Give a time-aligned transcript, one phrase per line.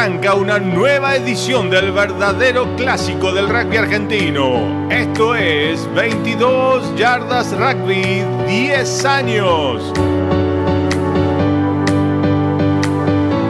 [0.00, 4.88] arranca una nueva edición del verdadero clásico del rugby argentino.
[4.90, 9.92] Esto es 22 Yardas Rugby 10 años.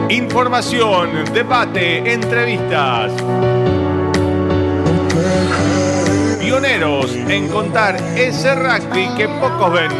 [0.09, 3.13] Información, debate, entrevistas.
[6.37, 9.91] Pioneros en contar ese rugby que pocos ven.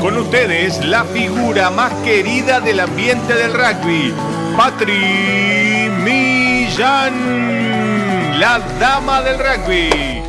[0.00, 4.12] Con ustedes, la figura más querida del ambiente del rugby,
[4.56, 7.14] Patri Millán,
[8.40, 10.22] la dama del rugby.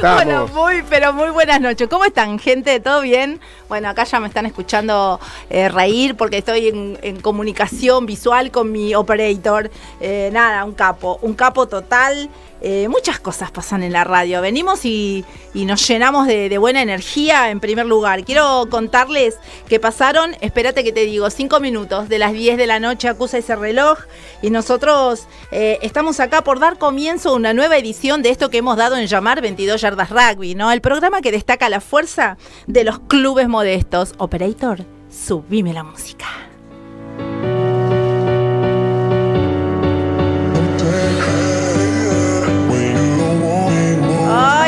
[0.00, 1.86] Bueno, muy, pero muy buenas noches.
[1.88, 2.80] ¿Cómo están, gente?
[2.80, 3.40] ¿Todo bien?
[3.70, 8.96] Bueno, acá ya me están escuchando eh, reír porque estoy en, comunicación visual con mi
[8.96, 9.70] operator.
[10.00, 12.28] Eh, nada, un capo, un capo total.
[12.62, 14.42] Eh, muchas cosas pasan en la radio.
[14.42, 18.24] Venimos y, nos llenamos de, buena energía en primer lugar.
[18.24, 22.80] Quiero contarles que pasaron, espérate que te digo, cinco minutos de las 10 de la
[22.80, 23.98] noche, acusa ese reloj.
[24.42, 28.76] Y nosotros estamos acá por dar comienzo a una nueva edición de esto que hemos
[28.76, 30.70] dado en llamar 22 Yardas Rugby, ¿no?
[30.70, 34.14] El programa que destaca la fuerza de los clubes modestos.
[34.16, 36.26] Operator, subime la música.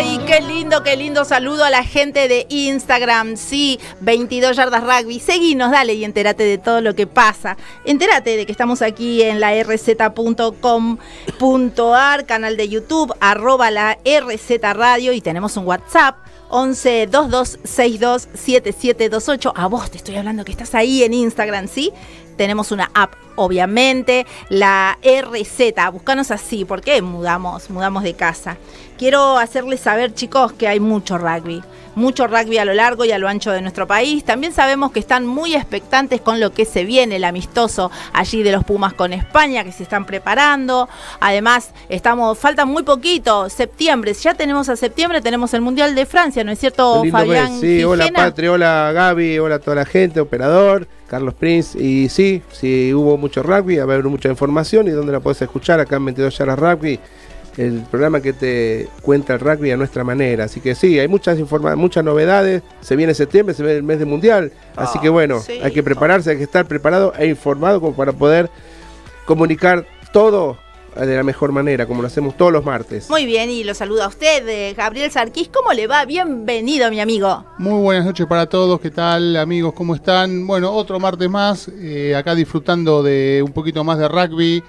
[0.03, 3.37] Qué lindo, qué lindo saludo a la gente de Instagram.
[3.37, 5.21] Sí, 22 yardas rugby.
[5.21, 7.57] Seguinos, dale y entérate de todo lo que pasa.
[7.85, 10.57] Entérate de que estamos aquí en la rz.com.ar,
[12.27, 16.17] canal de YouTube, arroba la RZ Radio y tenemos un WhatsApp
[16.49, 19.53] 11 22 62 7728.
[19.55, 21.93] A vos te estoy hablando que estás ahí en Instagram, ¿sí?
[22.37, 25.93] Tenemos una app, obviamente, la RZ.
[25.93, 28.57] Búscanos así, porque mudamos, mudamos de casa.
[28.99, 31.63] Quiero hacerles saber, chicos, que hay mucho rugby
[31.95, 34.25] mucho rugby a lo largo y a lo ancho de nuestro país.
[34.25, 38.53] También sabemos que están muy expectantes con lo que se viene, el amistoso allí de
[38.53, 40.89] los Pumas con España, que se están preparando.
[41.21, 46.45] Además, estamos, falta muy poquito, septiembre, ya tenemos a septiembre, tenemos el Mundial de Francia,
[46.45, 47.61] ¿no es cierto, Fabián?
[47.61, 50.89] Sí, hola Patri, hola Gaby, hola a toda la gente, operador.
[51.07, 55.13] Carlos Prince, y sí, sí hubo mucho rugby, va a haber mucha información y donde
[55.13, 56.99] la puedes escuchar acá en 22 Yaras Rugby
[57.57, 60.45] el programa que te cuenta el rugby a nuestra manera.
[60.45, 61.39] Así que sí, hay muchas
[61.77, 62.63] muchas novedades.
[62.81, 64.53] Se viene septiembre, se viene el mes de mundial.
[64.77, 68.51] Así que bueno, hay que prepararse, hay que estar preparado e informado como para poder
[69.27, 70.59] comunicar todo
[70.95, 73.09] de la mejor manera, como lo hacemos todos los martes.
[73.09, 75.49] Muy bien, y lo saluda a usted, eh, Gabriel Sarquís.
[75.49, 76.05] ¿Cómo le va?
[76.05, 77.45] Bienvenido, mi amigo.
[77.59, 78.79] Muy buenas noches para todos.
[78.81, 79.73] ¿Qué tal, amigos?
[79.73, 80.47] ¿Cómo están?
[80.47, 84.63] Bueno, otro martes más, eh, acá disfrutando de un poquito más de rugby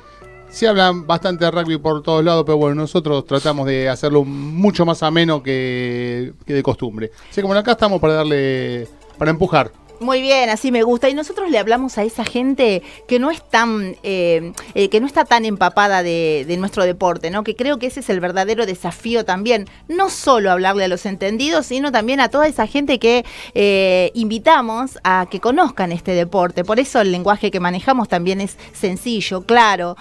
[0.54, 4.86] se hablan bastante de rugby por todos lados, pero bueno, nosotros tratamos de hacerlo mucho
[4.86, 7.10] más ameno que, que de costumbre.
[7.28, 8.88] Así como acá estamos para darle,
[9.18, 9.72] para empujar.
[10.00, 11.10] Muy bien, así me gusta.
[11.10, 15.08] Y nosotros le hablamos a esa gente que no es tan, eh, eh, que no
[15.08, 17.44] está tan empapada de, nuestro deporte, ¿no?
[17.44, 19.68] Que creo que ese es el verdadero desafío también.
[19.88, 25.00] No solo hablarle a los entendidos, sino también a toda esa gente que eh, invitamos
[25.04, 26.64] a que conozcan este deporte.
[26.64, 29.98] Por eso el lenguaje que manejamos también es sencillo, claro,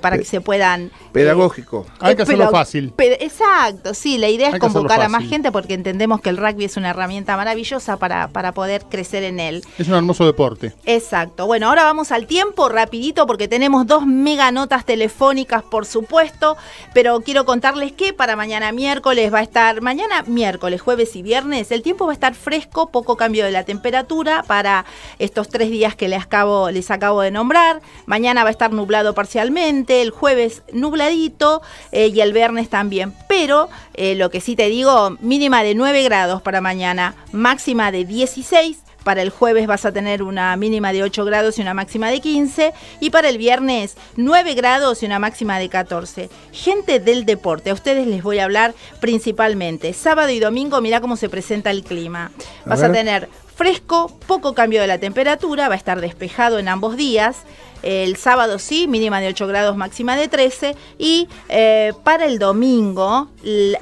[0.00, 0.90] para que se puedan.
[1.12, 1.86] Pedagógico.
[2.00, 2.92] Hay que hacerlo fácil.
[2.98, 4.18] Exacto, sí.
[4.18, 7.36] La idea es convocar a más gente porque entendemos que el rugby es una herramienta
[7.36, 9.62] maravillosa para, para poder crecer en él.
[9.78, 10.72] Es un hermoso deporte.
[10.84, 11.46] Exacto.
[11.46, 16.56] Bueno, ahora vamos al tiempo rapidito porque tenemos dos mega notas telefónicas, por supuesto,
[16.94, 21.70] pero quiero contarles que para mañana miércoles va a estar, mañana miércoles, jueves y viernes,
[21.70, 24.84] el tiempo va a estar fresco, poco cambio de la temperatura para
[25.18, 27.80] estos tres días que les acabo, les acabo de nombrar.
[28.06, 33.14] Mañana va a estar nublado parcialmente, el jueves nubladito eh, y el viernes también.
[33.28, 38.04] Pero eh, lo que sí te digo, mínima de 9 grados para mañana, máxima de
[38.04, 42.10] 16 para el jueves vas a tener una mínima de 8 grados y una máxima
[42.10, 42.72] de 15.
[42.98, 46.28] Y para el viernes 9 grados y una máxima de 14.
[46.50, 49.92] Gente del deporte, a ustedes les voy a hablar principalmente.
[49.92, 52.32] Sábado y domingo, mira cómo se presenta el clima.
[52.64, 56.96] Vas a tener fresco, poco cambio de la temperatura, va a estar despejado en ambos
[56.96, 57.44] días.
[57.86, 60.74] El sábado sí, mínima de 8 grados, máxima de 13.
[60.98, 63.28] Y eh, para el domingo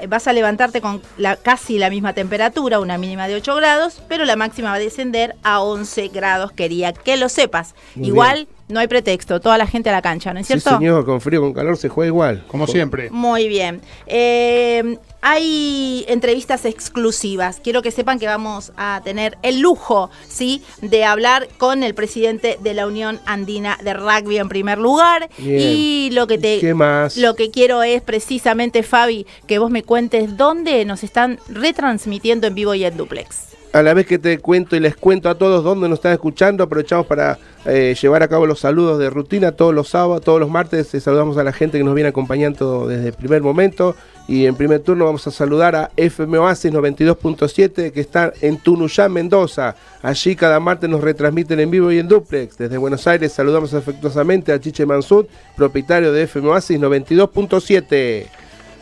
[0.08, 1.00] vas a levantarte con
[1.42, 5.36] casi la misma temperatura, una mínima de 8 grados, pero la máxima va a descender
[5.42, 6.52] a 11 grados.
[6.52, 7.74] Quería que lo sepas.
[7.96, 10.70] Igual no hay pretexto, toda la gente a la cancha, ¿no es cierto?
[10.70, 12.44] Sí, señor, con frío, con calor se juega igual.
[12.48, 13.10] Como siempre.
[13.10, 13.80] Muy bien.
[14.06, 17.58] Eh, hay entrevistas exclusivas.
[17.64, 20.62] Quiero que sepan que vamos a tener el lujo, ¿sí?
[20.82, 25.30] De hablar con el presidente de la Unión Andina de Rugby en primer lugar.
[25.38, 26.60] Y lo que te.
[26.60, 27.16] ¿Qué más?
[27.16, 32.54] Lo que quiero es precisamente, Fabi, que vos me cuentes dónde nos están retransmitiendo en
[32.54, 33.54] vivo y en duplex.
[33.72, 36.62] A la vez que te cuento y les cuento a todos dónde nos están escuchando,
[36.62, 40.50] aprovechamos para eh, llevar a cabo los saludos de rutina todos los sábados, todos los
[40.50, 40.94] martes.
[40.94, 43.96] Eh, saludamos a la gente que nos viene acompañando desde el primer momento.
[44.26, 49.12] Y en primer turno vamos a saludar a FM Oasis 92.7 que está en Tunuyán,
[49.12, 49.76] Mendoza.
[50.02, 52.56] Allí cada martes nos retransmiten en vivo y en duplex.
[52.56, 55.26] Desde Buenos Aires saludamos afectuosamente a Chiche Mansud,
[55.56, 58.26] propietario de FM Oasis 92.7.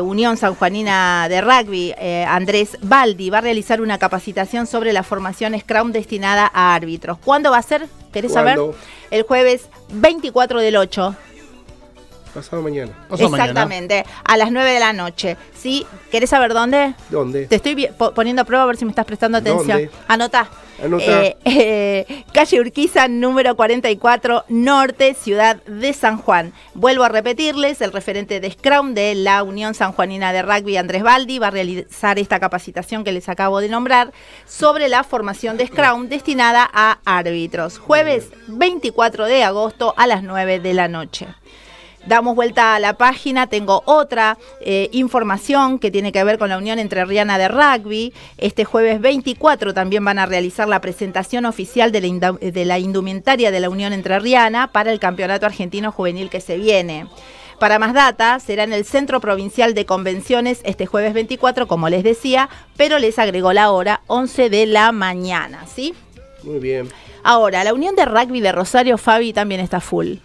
[0.00, 1.92] Unión Sanjuanina de Rugby,
[2.28, 7.15] Andrés Baldi, va a realizar una capacitación sobre la formación Scrum destinada a árbitros.
[7.24, 7.86] ¿Cuándo va a ser?
[8.12, 8.58] ¿Querés saber?
[9.10, 11.16] El jueves 24 del 8.
[12.34, 12.92] Pasado mañana.
[13.10, 15.36] Exactamente, a las 9 de la noche.
[15.54, 15.86] ¿Sí?
[16.10, 16.94] ¿Querés saber dónde?
[17.08, 17.46] ¿Dónde?
[17.46, 19.78] Te estoy poniendo a prueba a ver si me estás prestando atención.
[19.78, 19.90] ¿Dónde?
[20.06, 20.48] Anotá.
[20.78, 26.52] Eh, eh, calle Urquiza, número 44, Norte, Ciudad de San Juan.
[26.74, 31.38] Vuelvo a repetirles, el referente de Scrum de la Unión Sanjuanina de Rugby, Andrés Baldi,
[31.38, 34.12] va a realizar esta capacitación que les acabo de nombrar
[34.46, 37.78] sobre la formación de Scrum destinada a árbitros.
[37.78, 41.26] Jueves 24 de agosto a las 9 de la noche
[42.06, 46.58] damos vuelta a la página, tengo otra eh, información que tiene que ver con la
[46.58, 48.12] Unión Entre Riana de Rugby.
[48.38, 53.50] Este jueves 24 también van a realizar la presentación oficial de la, de la indumentaria
[53.50, 57.06] de la Unión Entre Riana para el Campeonato Argentino Juvenil que se viene.
[57.58, 62.04] Para más data, será en el Centro Provincial de Convenciones este jueves 24, como les
[62.04, 65.94] decía, pero les agregó la hora 11 de la mañana, ¿sí?
[66.42, 66.90] Muy bien.
[67.24, 70.16] Ahora, la Unión de Rugby de Rosario, Fabi, también está full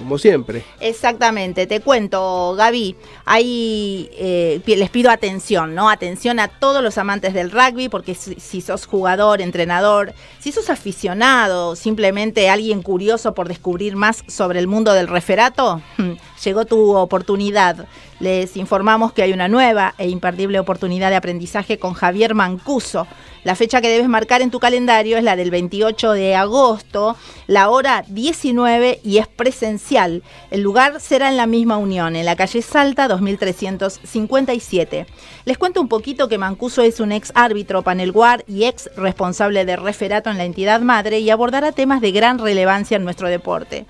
[0.00, 0.64] como siempre.
[0.80, 5.90] Exactamente, te cuento, Gaby, ahí eh, les pido atención, ¿no?
[5.90, 11.76] Atención a todos los amantes del rugby, porque si, sos jugador, entrenador, si sos aficionado,
[11.76, 15.82] simplemente alguien curioso por descubrir más sobre el mundo del referato,
[16.44, 17.86] llegó tu oportunidad.
[18.18, 23.06] Les informamos que hay una nueva e imperdible oportunidad de aprendizaje con Javier Mancuso
[23.42, 27.16] la fecha que debes marcar en tu calendario es la del 28 de agosto,
[27.46, 30.22] la hora 19 y es presencial.
[30.50, 35.06] El lugar será en la misma unión, en la calle Salta 2357.
[35.46, 39.64] Les cuento un poquito que Mancuso es un ex árbitro panel guard y ex responsable
[39.64, 43.86] de referato en la entidad madre y abordará temas de gran relevancia en nuestro deporte.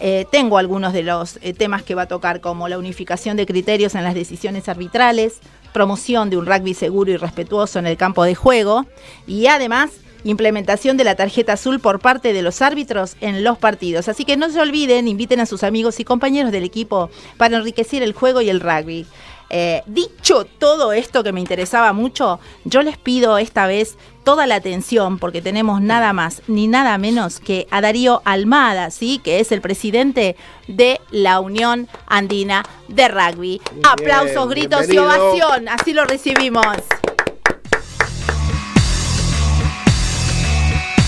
[0.00, 3.46] Eh, tengo algunos de los eh, temas que va a tocar, como la unificación de
[3.46, 5.40] criterios en las decisiones arbitrales,
[5.72, 8.86] promoción de un rugby seguro y respetuoso en el campo de juego
[9.26, 9.90] y además
[10.24, 14.08] implementación de la tarjeta azul por parte de los árbitros en los partidos.
[14.08, 18.02] Así que no se olviden, inviten a sus amigos y compañeros del equipo para enriquecer
[18.02, 19.06] el juego y el rugby.
[19.50, 24.56] Eh, dicho todo esto que me interesaba mucho, yo les pido esta vez toda la
[24.56, 29.20] atención porque tenemos nada más ni nada menos que a Darío Almada, ¿sí?
[29.24, 30.36] que es el presidente
[30.66, 33.62] de la Unión Andina de Rugby.
[33.90, 36.76] Aplausos, gritos y ovación, así lo recibimos.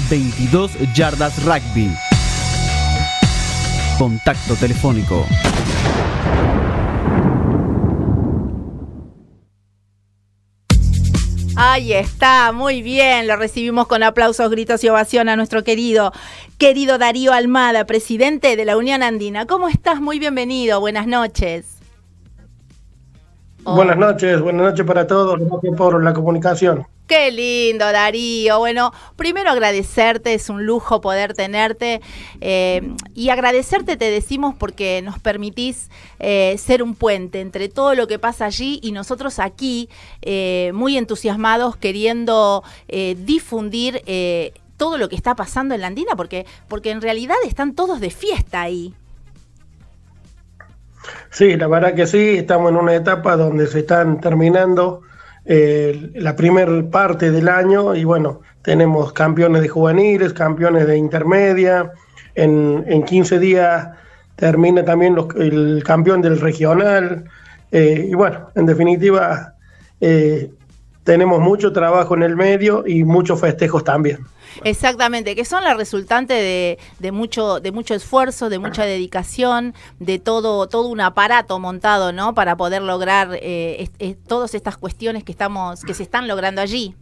[0.09, 1.89] 22 yardas rugby.
[3.97, 5.27] Contacto telefónico
[11.63, 13.27] Ahí está, muy bien.
[13.27, 16.11] Lo recibimos con aplausos, gritos y ovación a nuestro querido,
[16.57, 19.45] querido Darío Almada, presidente de la Unión Andina.
[19.45, 20.01] ¿Cómo estás?
[20.01, 20.81] Muy bienvenido.
[20.81, 21.80] Buenas noches.
[23.65, 25.39] Buenas noches, buenas noches para todos.
[25.39, 26.87] Gracias por la comunicación.
[27.11, 28.61] Qué lindo, Darío.
[28.61, 32.01] Bueno, primero agradecerte, es un lujo poder tenerte.
[32.41, 35.91] Eh, y agradecerte te decimos porque nos permitís
[36.21, 39.89] eh, ser un puente entre todo lo que pasa allí y nosotros aquí,
[40.23, 44.03] eh, muy entusiasmados, queriendo difundir
[44.77, 46.15] todo lo que está pasando en la Andina?
[46.17, 48.95] Porque, porque en realidad están todos de fiesta ahí.
[51.31, 55.03] Sí, la verdad que sí, estamos en una etapa donde se están terminando
[55.45, 61.93] eh, la primera parte del año y bueno, tenemos campeones de juveniles, campeones de intermedia,
[62.35, 63.89] en, en 15 días
[64.37, 67.25] termina también los- el campeón del regional
[67.73, 69.55] eh, y bueno, en definitiva
[70.01, 70.51] eh,
[71.05, 74.19] tenemos mucho trabajo en el medio y muchos festejos también.
[74.65, 80.19] Exactamente, que son la resultante de, de mucho, de mucho esfuerzo, de mucha dedicación, de
[80.19, 82.35] todo, todo un aparato montado, ¿no?
[82.35, 86.61] Para poder lograr eh, es- es- todas estas cuestiones que estamos, que se están logrando
[86.61, 86.95] allí.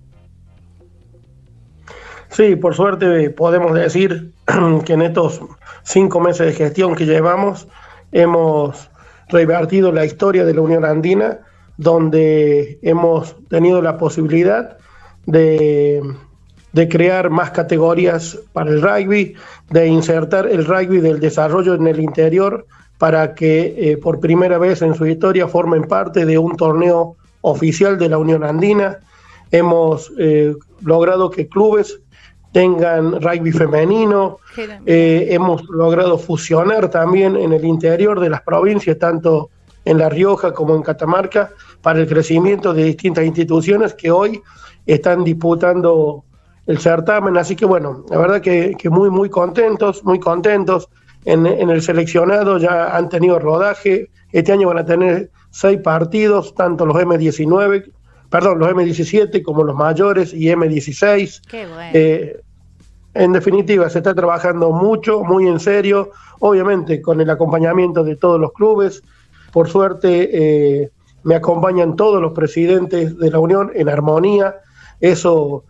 [2.30, 4.32] Sí, por suerte podemos decir
[4.84, 5.40] que en estos
[5.82, 7.66] cinco meses de gestión que llevamos
[8.12, 8.90] hemos
[9.28, 11.40] revertido la historia de la Unión Andina,
[11.76, 14.76] donde hemos tenido la posibilidad
[15.26, 16.02] de,
[16.72, 19.34] de crear más categorías para el rugby,
[19.70, 22.66] de insertar el rugby del desarrollo en el interior
[22.98, 27.96] para que eh, por primera vez en su historia formen parte de un torneo oficial
[27.96, 28.98] de la Unión Andina.
[29.50, 32.00] Hemos eh, logrado que clubes
[32.52, 34.38] tengan rugby femenino,
[34.86, 39.50] eh, hemos logrado fusionar también en el interior de las provincias, tanto
[39.84, 41.50] en La Rioja como en Catamarca,
[41.82, 44.40] para el crecimiento de distintas instituciones que hoy
[44.86, 46.24] están disputando
[46.68, 47.36] el certamen.
[47.36, 50.88] Así que bueno, la verdad que, que muy, muy contentos, muy contentos.
[51.24, 54.08] En, en el seleccionado ya han tenido rodaje.
[54.32, 57.90] Este año van a tener seis partidos, tanto los M19,
[58.30, 61.40] perdón, los M17 como los mayores y M16.
[61.48, 61.90] Qué bueno.
[61.92, 62.40] Eh,
[63.14, 68.38] en definitiva, se está trabajando mucho, muy en serio, obviamente con el acompañamiento de todos
[68.40, 69.02] los clubes.
[69.52, 70.30] Por suerte,
[70.82, 70.90] eh,
[71.24, 74.56] me acompañan todos los presidentes de la Unión en armonía.
[75.00, 75.64] Eso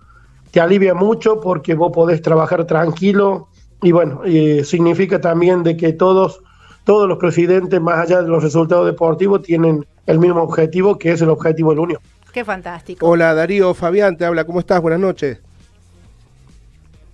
[0.51, 3.49] te alivia mucho porque vos podés trabajar tranquilo
[3.83, 6.41] y bueno, eh, significa también de que todos,
[6.85, 11.23] todos los presidentes, más allá de los resultados deportivos, tienen el mismo objetivo, que es
[11.23, 12.01] el objetivo de la Unión.
[12.33, 13.07] Qué fantástico.
[13.07, 14.81] Hola Darío, Fabián, te habla, ¿cómo estás?
[14.81, 15.39] Buenas noches.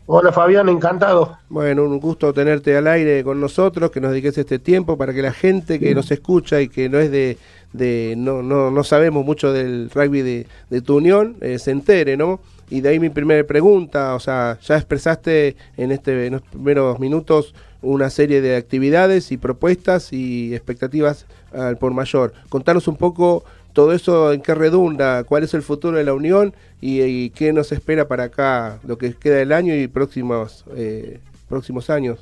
[0.07, 1.39] Hola Fabián, encantado.
[1.49, 5.23] Bueno, un gusto tenerte al aire con nosotros, que nos dediques este tiempo para que
[5.23, 7.39] la gente que nos escucha y que no es de,
[7.73, 12.19] de no, no, no sabemos mucho del rugby de, de tu unión, eh, se entere,
[12.19, 12.41] ¿no?
[12.71, 16.99] Y de ahí mi primera pregunta, o sea, ya expresaste en, este, en los primeros
[16.99, 22.33] minutos una serie de actividades y propuestas y expectativas al por mayor.
[22.49, 23.45] Contanos un poco
[23.75, 27.53] todo eso en qué redunda, cuál es el futuro de la Unión y, y qué
[27.53, 32.21] nos espera para acá, lo que queda del año y próximos, eh, próximos años.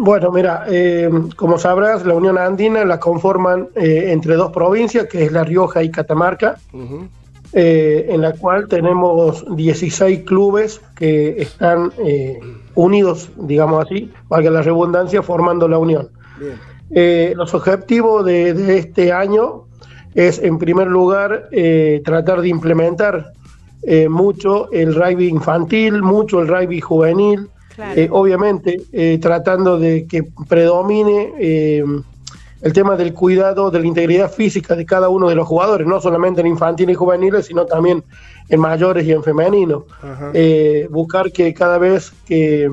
[0.00, 5.24] Bueno, mira, eh, como sabrás, la Unión Andina la conforman eh, entre dos provincias, que
[5.24, 7.08] es La Rioja y Catamarca, Ujú.
[7.52, 12.38] Eh, en la cual tenemos 16 clubes que están eh,
[12.74, 16.08] unidos, digamos así, valga la redundancia, formando la Unión.
[16.38, 16.54] Bien.
[16.90, 19.64] Eh, los objetivos de, de este año
[20.14, 23.32] es, en primer lugar, eh, tratar de implementar
[23.82, 27.92] eh, mucho el rugby infantil, mucho el rugby juvenil, Claro.
[28.00, 31.84] eh, obviamente eh, tratando de que predomine eh,
[32.60, 36.00] el tema del cuidado de la integridad física de cada uno de los jugadores, no
[36.00, 38.02] solamente en infantil y juveniles, sino también
[38.48, 39.84] en mayores y en femenino.
[40.34, 42.70] Eh, buscar que cada vez que,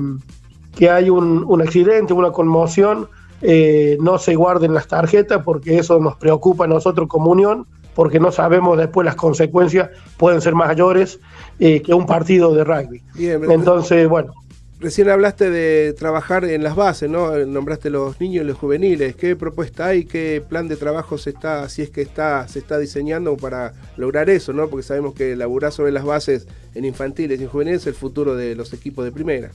[0.74, 3.08] que hay un, un accidente, una conmoción,
[3.42, 8.18] eh, no se guarden las tarjetas porque eso nos preocupa a nosotros como unión, porque
[8.18, 11.20] no sabemos después las consecuencias pueden ser mayores
[11.58, 13.02] eh, que un partido de rugby.
[13.14, 14.32] Bien, Entonces, bueno,
[14.78, 17.34] Recién hablaste de trabajar en las bases, ¿no?
[17.46, 19.16] Nombraste los niños y los juveniles.
[19.16, 20.04] ¿Qué propuesta hay?
[20.04, 24.28] ¿Qué plan de trabajo se está, si es que está, se está diseñando para lograr
[24.28, 24.68] eso, ¿no?
[24.68, 28.36] Porque sabemos que laburar sobre las bases en infantiles y en juveniles es el futuro
[28.36, 29.50] de los equipos de primera.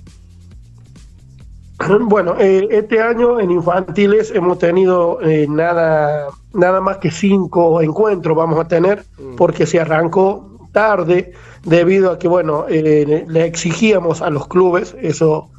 [2.01, 8.35] Bueno, eh, este año en infantiles hemos tenido eh, nada, nada más que cinco encuentros
[8.35, 9.03] vamos a tener,
[9.37, 15.49] porque se arrancó tarde debido a que, bueno, eh, le exigíamos a los clubes, eso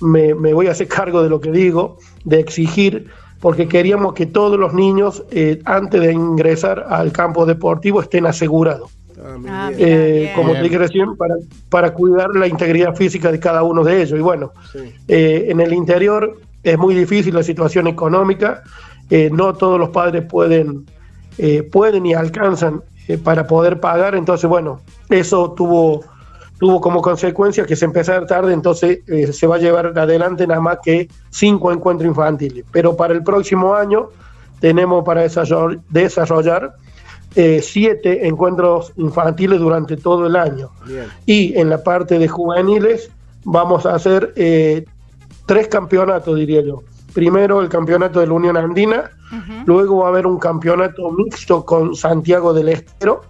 [0.00, 3.08] me, me voy a hacer cargo de lo que digo, de exigir,
[3.40, 8.90] porque queríamos que todos los niños, eh, antes de ingresar al campo deportivo, estén asegurados.
[9.18, 10.34] Ah, Ah, Eh, bien.
[10.34, 11.34] como te dije recién, para,
[11.70, 14.18] para cuidar la integridad física de cada uno de ellos.
[14.18, 14.78] Y bueno, Sí.
[15.08, 18.62] eh, en el interior es muy difícil la situación económica,
[19.10, 20.84] eh, no todos los padres pueden,
[21.38, 26.04] eh, pueden y alcanzan eh, para poder pagar, entonces bueno, eso tuvo,
[26.58, 30.60] tuvo como consecuencia que se empezara tarde, entonces eh, se va a llevar adelante nada
[30.60, 34.08] más que cinco encuentros infantiles, pero para el próximo año
[34.60, 36.74] tenemos para desarroll- desarrollar
[37.34, 40.70] eh, siete encuentros infantiles durante todo el año.
[40.86, 41.04] Bien.
[41.26, 43.10] Y en la parte de juveniles
[43.44, 44.86] vamos a hacer eh,
[45.44, 46.82] tres campeonatos, diría yo.
[47.16, 49.10] Primero el campeonato de la Unión Andina,
[49.64, 53.22] luego va a haber un campeonato mixto con Santiago del Estero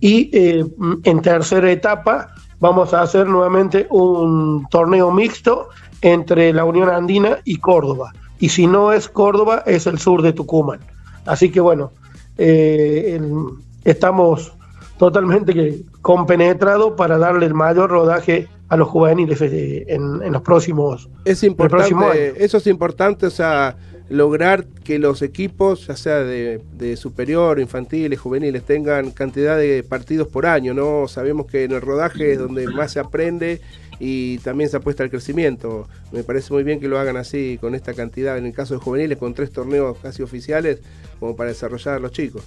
[0.00, 0.66] y eh,
[1.04, 5.68] en tercera etapa vamos a hacer nuevamente un torneo mixto
[6.02, 8.12] entre la Unión Andina y Córdoba.
[8.40, 10.80] Y si no es Córdoba, es el sur de Tucumán.
[11.24, 11.92] Así que bueno,
[12.36, 13.44] eh, el-
[13.84, 14.52] estamos
[14.98, 21.08] totalmente compenetrados para darle el mayor rodaje a los juveniles eh, en, en los próximos.
[21.24, 23.76] Es próximo importante, eso es importante, o sea,
[24.08, 30.28] lograr que los equipos, ya sea de, de superior, infantiles, juveniles, tengan cantidad de partidos
[30.28, 31.08] por año, ¿no?
[31.08, 33.60] Sabemos que en el rodaje es donde más se aprende
[33.98, 35.88] y también se apuesta al crecimiento.
[36.12, 38.80] Me parece muy bien que lo hagan así, con esta cantidad, en el caso de
[38.80, 40.80] juveniles, con tres torneos casi oficiales,
[41.18, 42.44] como para desarrollar a los chicos.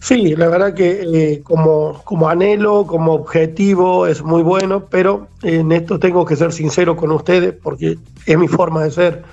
[0.00, 5.72] Sí, la verdad que eh, como, como anhelo, como objetivo es muy bueno, pero en
[5.72, 9.24] esto tengo que ser sincero con ustedes porque es mi forma de ser.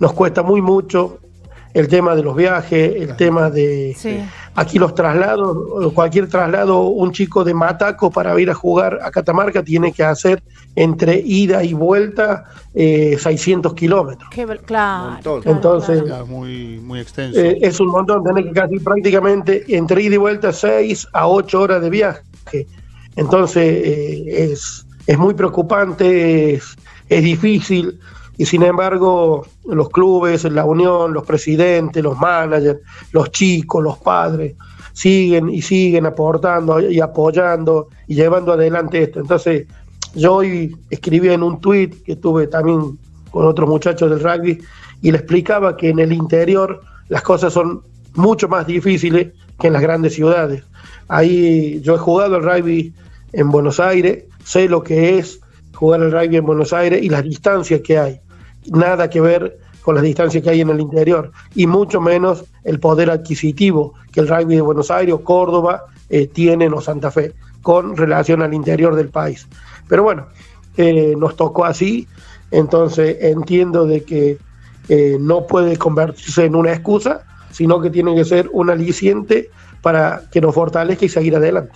[0.00, 1.18] Nos cuesta muy mucho
[1.76, 4.18] el tema de los viajes, el tema de Sí.
[4.54, 9.62] aquí los traslados, cualquier traslado, un chico de Mataco para ir a jugar a Catamarca
[9.62, 10.42] tiene que hacer
[10.74, 14.28] entre ida y vuelta eh, 600 kilómetros.
[14.30, 16.26] Qué bel- claro, Entonces, claro.
[16.26, 17.38] Muy, muy extenso.
[17.40, 21.60] Eh, es un montón, tener que casi prácticamente entre ida y vuelta 6 a 8
[21.60, 22.22] horas de viaje.
[23.16, 26.76] Entonces eh, es, es muy preocupante, es,
[27.08, 27.98] es difícil
[28.38, 32.80] y sin embargo los clubes, la unión, los presidentes, los managers,
[33.12, 34.54] los chicos, los padres
[34.92, 39.20] siguen y siguen aportando y apoyando y llevando adelante esto.
[39.20, 39.66] Entonces
[40.14, 42.98] yo hoy escribí en un tweet que tuve también
[43.30, 44.58] con otros muchachos del rugby
[45.02, 47.82] y le explicaba que en el interior las cosas son
[48.14, 50.64] mucho más difíciles que en las grandes ciudades.
[51.08, 52.94] Ahí yo he jugado el rugby
[53.34, 55.40] en Buenos Aires, sé lo que es
[55.74, 58.20] jugar el rugby en Buenos Aires y las distancias que hay.
[58.72, 62.80] Nada que ver con las distancias que hay en el interior y mucho menos el
[62.80, 67.96] poder adquisitivo que el rugby de Buenos Aires Córdoba eh, tienen o Santa Fe con
[67.96, 69.46] relación al interior del país.
[69.88, 70.26] Pero bueno,
[70.76, 72.08] eh, nos tocó así,
[72.50, 74.38] entonces entiendo de que
[74.88, 79.50] eh, no puede convertirse en una excusa, sino que tiene que ser un aliciente
[79.82, 81.72] para que nos fortalezca y seguir adelante.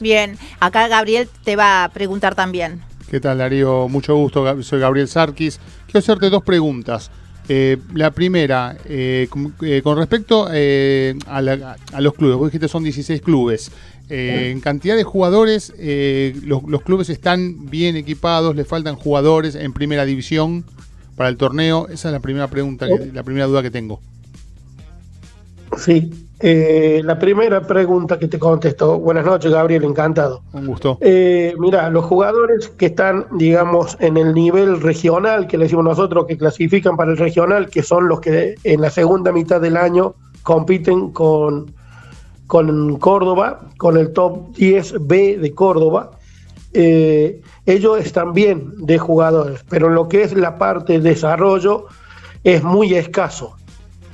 [0.00, 2.82] Bien, acá Gabriel te va a preguntar también.
[3.10, 3.88] ¿Qué tal, Darío?
[3.88, 4.62] Mucho gusto.
[4.62, 5.60] Soy Gabriel Sarkis.
[5.86, 7.10] Quiero hacerte dos preguntas.
[7.48, 12.48] Eh, la primera, eh, con, eh, con respecto eh, a, la- a los clubes, vos
[12.48, 13.70] dijiste son 16 clubes.
[14.08, 15.72] En cantidad de jugadores,
[16.44, 20.64] los, los clubes están bien equipados, le faltan jugadores en primera división
[21.16, 21.88] para el torneo.
[21.88, 24.00] Esa es la primera pregunta, que- la primera duda que tengo.
[25.78, 26.10] Sí,
[26.40, 28.98] eh, la primera pregunta que te contesto.
[28.98, 30.42] Buenas noches, Gabriel, encantado.
[30.52, 30.98] Un gusto.
[31.00, 36.26] Eh, mira, los jugadores que están, digamos, en el nivel regional, que le decimos nosotros,
[36.26, 40.14] que clasifican para el regional, que son los que en la segunda mitad del año
[40.42, 41.72] compiten con,
[42.46, 46.10] con Córdoba, con el top 10B de Córdoba,
[46.74, 51.86] eh, ellos están bien de jugadores, pero en lo que es la parte de desarrollo
[52.44, 53.56] es muy escaso.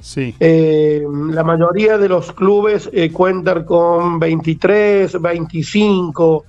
[0.02, 0.34] Sí.
[0.40, 6.44] Eh, la mayoría de los clubes eh, cuentan con 23, 25.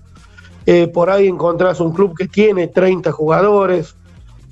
[0.65, 3.95] eh, por ahí encontrás un club que tiene 30 jugadores.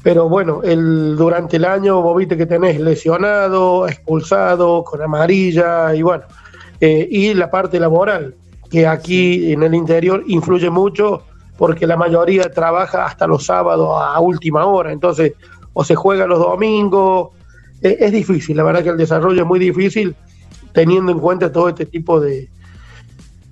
[0.04, 6.04] Pero bueno, el, durante el año vos viste que tenés lesionado, expulsado, con amarilla y
[6.04, 6.24] bueno.
[6.80, 8.36] y la parte laboral,
[8.70, 11.24] que aquí en el interior influye mucho
[11.58, 14.92] porque la mayoría trabaja hasta los sábados a última hora.
[14.92, 15.34] Entonces,
[15.74, 17.30] o se juega los domingos,
[17.82, 20.16] es difícil, la verdad que el desarrollo es muy difícil
[20.74, 22.50] teniendo en cuenta todo este tipo de,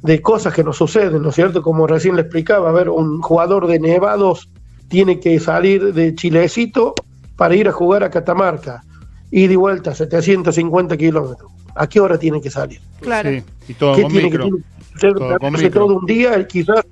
[0.02, 1.62] de cosas que nos suceden, ¿no es cierto?
[1.62, 4.50] Como recién le explicaba, a ver, un jugador de Nevados
[4.88, 6.94] tiene que salir de Chilecito
[7.36, 8.84] para ir a jugar a Catamarca,
[9.32, 11.52] y de vuelta, 750 kilómetros.
[11.76, 12.80] ¿A qué hora tiene que salir?
[13.00, 13.30] Claro.
[13.30, 13.44] Sí.
[13.68, 14.46] Y todo ¿Qué con tiene micro.
[14.50, 14.52] que
[14.96, 15.14] hacer?
[15.14, 15.86] Todo con Perderse micro.
[15.86, 16.84] todo un día, quizás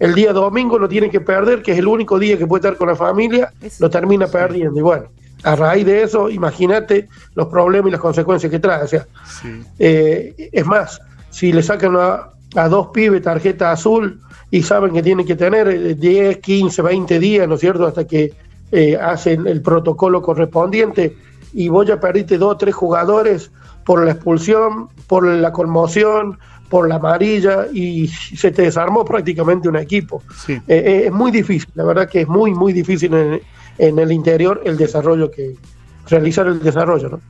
[0.00, 2.76] el día domingo lo tiene que perder, que es el único día que puede estar
[2.76, 4.78] con la familia, Es- lo termina perdiendo.
[4.78, 5.06] Y bueno,
[5.42, 8.82] a raíz de eso, imagínate los problemas y las consecuencias que trae.
[8.82, 9.06] O sea,
[9.40, 9.60] Sí.
[9.78, 14.20] eh, es más, si le sacan a, a dos pibes tarjeta azul
[14.50, 18.06] y saben que tienen que tener eh, 10, 15, 20 días, ¿no es cierto?, hasta
[18.06, 18.32] que
[18.72, 21.16] eh, hacen el protocolo correspondiente
[21.52, 23.50] y vos ya perdiste dos o tres jugadores
[23.84, 29.76] por la expulsión, por la conmoción, por la amarilla y se te desarmó prácticamente un
[29.76, 30.22] equipo.
[30.44, 30.54] Sí.
[30.54, 33.40] Eh, eh, es muy difícil, la verdad que es muy, muy difícil en,
[33.78, 35.56] en el interior el desarrollo que
[36.08, 37.20] realizar el desarrollo, ¿no?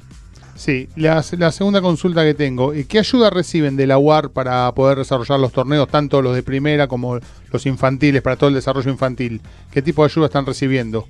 [0.56, 4.72] Sí, la, la segunda consulta que tengo, eh, ¿qué ayuda reciben de la UAR para
[4.72, 7.18] poder desarrollar los torneos, tanto los de primera como
[7.52, 9.42] los infantiles, para todo el desarrollo infantil?
[9.70, 11.04] ¿Qué tipo de ayuda están recibiendo?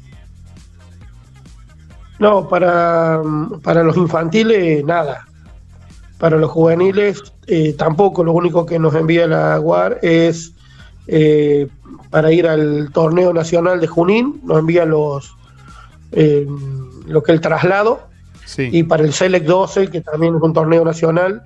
[2.18, 3.22] No, para,
[3.62, 5.26] para los infantiles nada.
[6.18, 8.24] Para los juveniles eh, tampoco.
[8.24, 10.54] Lo único que nos envía la UAR es
[11.06, 11.68] eh,
[12.16, 14.40] para ir al torneo nacional de Junín.
[14.42, 15.36] Nos envía los
[16.12, 16.46] eh,
[17.06, 18.08] lo que es el traslado.
[18.46, 18.70] Sí.
[18.72, 21.42] Y para el Select 12, que también es un torneo nacional,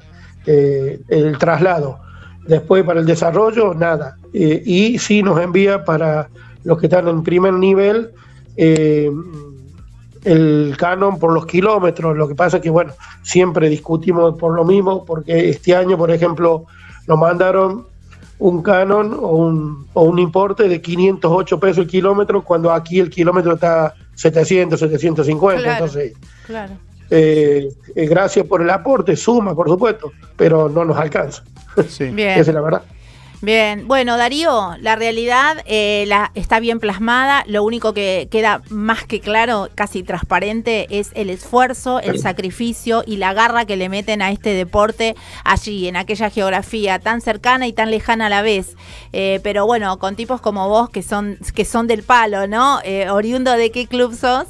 [0.47, 1.99] eh, el traslado.
[2.47, 4.17] Después para el desarrollo, nada.
[4.33, 6.29] Eh, y sí nos envía para
[6.63, 8.13] los que están en primer nivel
[8.57, 9.11] eh,
[10.23, 12.17] el canon por los kilómetros.
[12.17, 16.13] Lo que pasa es que, bueno, siempre discutimos por lo mismo, porque este año, por
[16.13, 16.67] ejemplo,
[17.09, 17.90] nos mandaron
[18.41, 23.09] un canon o un, o un importe de 508 pesos el kilómetro, cuando aquí el
[23.11, 25.63] kilómetro está 700, 750.
[25.63, 25.73] Claro.
[25.85, 26.13] Entonces,
[26.47, 26.73] Claro.
[27.11, 31.45] eh, eh, gracias por el aporte, suma, por supuesto, pero no nos alcanza.
[31.89, 32.05] Sí.
[32.11, 32.31] Bien.
[32.39, 32.83] Esa es la verdad.
[33.43, 39.07] Bien, bueno Darío, la realidad eh, la, está bien plasmada, lo único que queda más
[39.07, 44.21] que claro, casi transparente, es el esfuerzo, el sacrificio y la garra que le meten
[44.21, 48.77] a este deporte allí, en aquella geografía tan cercana y tan lejana a la vez.
[49.15, 52.81] Eh, pero bueno, con tipos como vos que son, que son del palo, ¿no?
[52.85, 54.49] Eh, oriundo de qué club sos?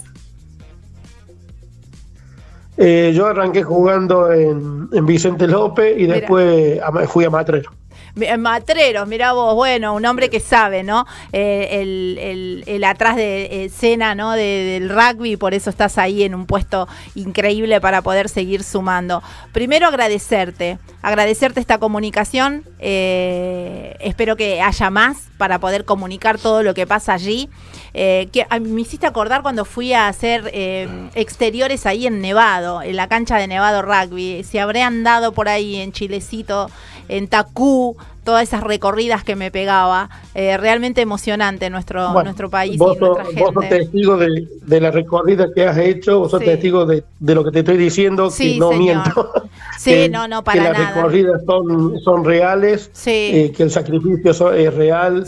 [2.77, 7.71] Eh, yo arranqué jugando en, en Vicente López y después fui a Matrero.
[8.15, 11.07] Mi- Matreros, mira vos, bueno, un hombre que sabe, ¿no?
[11.33, 14.33] Eh, el, atrás de escena, ¿no?
[14.33, 14.41] De-
[14.81, 19.23] del rugby, por eso estás ahí en un puesto increíble para poder seguir sumando.
[19.53, 22.65] Primero agradecerte, agradecerte esta comunicación.
[22.79, 27.49] eh, espero que haya más para poder comunicar todo lo que pasa allí.
[27.93, 32.97] Eh, que, me hiciste acordar cuando fui a hacer eh, exteriores ahí en Nevado, en
[32.97, 34.45] la cancha de Nevado Rugby.
[34.45, 36.71] Se habrían dado por ahí en Chilecito,
[37.11, 40.09] en Tacú, todas esas recorridas que me pegaba.
[40.35, 43.79] Eh, realmente emocionante nuestro, Bueno, nuestro país vos, y nuestra sos, vos sos gente.
[43.79, 46.47] testigo de, de la recorrida que has hecho, vos sos Sí.
[46.47, 48.79] testigo de, de lo que te estoy diciendo, Sí, que no señor.
[48.85, 49.33] miento.
[49.79, 50.95] Sí, que- no, no, que para las nada.
[50.95, 53.11] recorridas son, son reales, Sí.
[53.11, 55.25] eh, que el sacrificio es real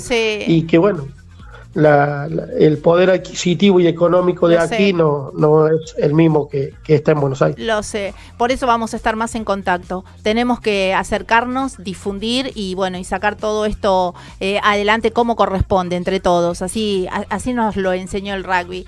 [0.47, 1.07] y que, bueno,
[1.75, 4.75] la- la- el poder adquisitivo y económico de Lo sé.
[4.75, 7.65] aquí no, no es el mismo que, que está en Buenos Aires.
[7.65, 10.05] Lo sé, por eso vamos a estar más en contacto.
[10.23, 16.21] Tenemos que acercarnos, difundir y bueno, y sacar todo esto eh, adelante como corresponde entre
[16.21, 16.63] todos.
[16.63, 18.87] Así, a- así nos lo enseñó el rugby.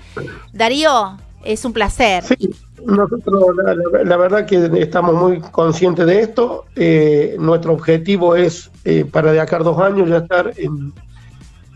[0.53, 2.23] Darío, es un placer.
[2.23, 2.51] Sí,
[2.85, 6.65] nosotros la, la- la verdad que estamos muy conscientes de esto.
[6.75, 10.93] Eh, nuestro objetivo es eh, para de acá a dos años ya estar en,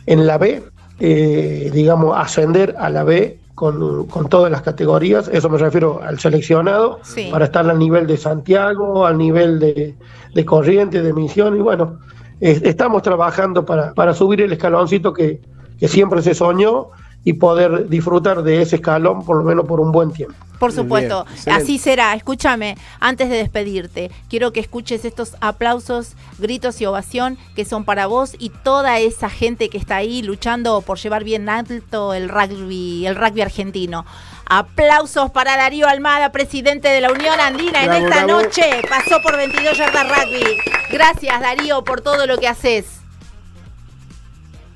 [0.05, 0.63] en la B,
[0.99, 5.29] eh, digamos, ascender a la B con, con todas las categorías.
[5.31, 7.29] Eso me refiero al seleccionado, Sí.
[7.31, 9.95] para estar al nivel de Santiago, al nivel de,
[10.33, 11.55] de Corrientes, de Misión.
[11.57, 11.99] Y bueno,
[12.41, 15.41] eh, estamos trabajando para, para subir el escaloncito que,
[15.77, 16.87] que siempre se soñó
[17.23, 20.35] y poder disfrutar de ese escalón por lo menos por un buen tiempo.
[20.59, 22.13] Por supuesto, bien, así será.
[22.13, 28.07] Escúchame, antes de despedirte, quiero que escuches estos aplausos, gritos y ovación que son para
[28.07, 33.05] vos y toda esa gente que está ahí luchando por llevar bien alto el rugby,
[33.05, 34.05] el rugby argentino.
[34.47, 38.41] Aplausos para Darío Almada, presidente de la Unión Andina en Bravo, esta bravo.
[38.41, 38.81] noche.
[38.89, 40.43] Pasó por 22 yardas rugby.
[40.91, 42.98] Gracias Darío por todo lo que haces.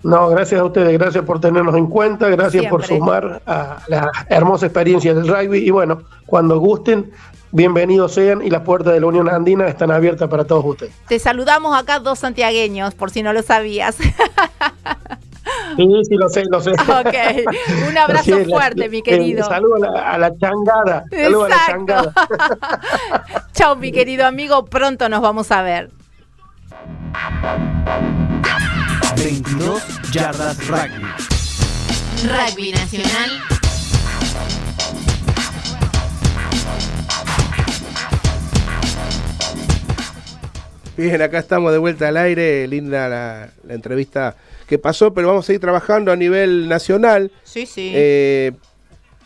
[0.03, 4.65] No, gracias a ustedes, gracias por tenernos en cuenta, gracias por sumar a la hermosa
[4.65, 7.11] experiencia del rugby y bueno, cuando gusten,
[7.51, 10.93] bienvenidos sean y las puertas de la Unión Andina están abiertas para todos ustedes.
[11.07, 13.97] Te saludamos acá dos santiagueños, por si no lo sabías.
[15.75, 16.71] Sí, sí, lo sé, lo sé.
[16.71, 17.15] Ok,
[17.89, 19.43] un abrazo la- fuerte, mi eh, querido.
[19.45, 21.65] saludo a la, a la changada, a la Exacto.
[21.67, 22.13] changada.
[23.53, 24.65] Chao, mi querido amigo.
[24.65, 25.89] Pronto nos vamos a ver.
[29.23, 29.81] 22
[30.11, 31.01] yardas rugby.
[32.23, 33.29] Rugby Nacional.
[40.97, 44.35] Bien, acá estamos de vuelta al aire, linda la, la entrevista
[44.67, 47.31] que pasó, pero vamos a seguir trabajando a nivel nacional.
[47.45, 47.93] Sí, sí.
[47.95, 48.51] Eh,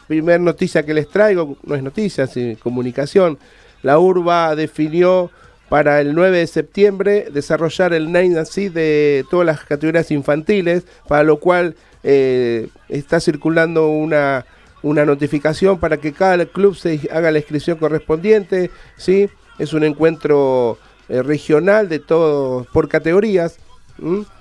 [0.08, 3.40] primer noticia que les traigo, no es noticia, es comunicación.
[3.82, 5.32] La URBA definió
[5.70, 11.24] para el 9 de septiembre desarrollar el Nine Seed de todas las categorías infantiles, para
[11.24, 14.46] lo cual eh, está circulando una,
[14.82, 18.72] una notificación para que cada club se haga la inscripción correspondiente.
[18.96, 19.30] ¿sí?
[19.60, 20.78] Es un encuentro
[21.10, 23.58] eh, regional de todos por categorías.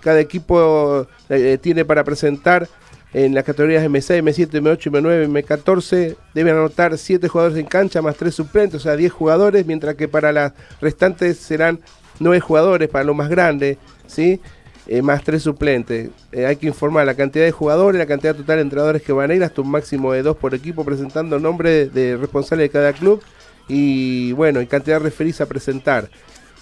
[0.00, 2.68] Cada equipo eh, tiene para presentar
[3.12, 8.16] En las categorías M6, M7, M8, M9, M14 deben anotar 7 jugadores en cancha más
[8.16, 11.80] 3 suplentes, o sea, 10 jugadores, mientras que para las restantes serán
[12.18, 14.40] 9 jugadores para lo más grande, ¿sí?
[14.86, 16.10] Eh, más 3 suplentes.
[16.32, 19.30] Eh, hay que informar la cantidad de jugadores, la cantidad total de entrenadores que van
[19.30, 22.92] a ir, hasta un máximo de 2 por equipo, presentando nombre de responsable de cada
[22.92, 23.22] club
[23.68, 26.08] y bueno, y cantidad de referís a presentar.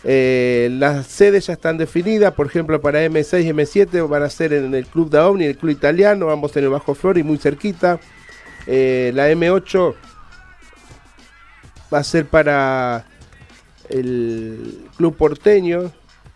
[0.06, 4.52] Eh, las sedes ya están definidas, por ejemplo, para M6 y M7 van a ser
[4.52, 7.38] en el Club da Omni, el Club Italiano, ambos en el Bajo Flor y muy
[7.38, 7.98] cerquita.
[8.66, 9.94] Eh, la M8
[11.92, 13.06] va a ser para
[13.88, 15.90] el Club Porteño.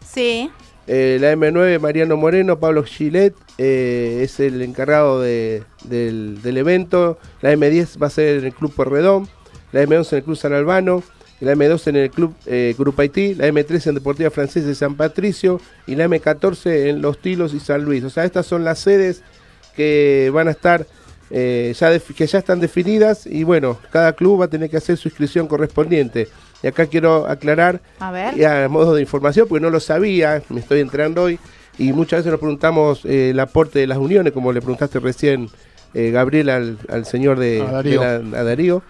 [0.06, 0.50] Sí.
[0.86, 7.18] Eh, la M9, Mariano Moreno, Pablo Gilet es el encargado del, del, evento.
[7.42, 9.28] La M10 va a ser en el Club Porredón.
[9.72, 11.02] La M11 en el Club San Albano
[11.40, 14.96] la M2 en el Club eh, Grupo Haití, la M3 en Deportiva Francesa de San
[14.96, 18.04] Patricio y la M14 en Los Tilos y San Luis.
[18.04, 19.22] O sea, estas son las sedes
[19.76, 20.86] que van a estar,
[21.30, 24.96] eh, ya que ya están definidas y bueno, cada club va a tener que hacer
[24.96, 26.28] su inscripción correspondiente.
[26.62, 30.80] Y acá quiero aclarar, a, a modo de información, porque no lo sabía, me estoy
[30.80, 31.38] enterando hoy,
[31.78, 35.48] y muchas veces nos preguntamos eh, el aporte de las uniones, como le preguntaste recién,
[35.94, 38.82] Gabriel, al, señor de, a Darío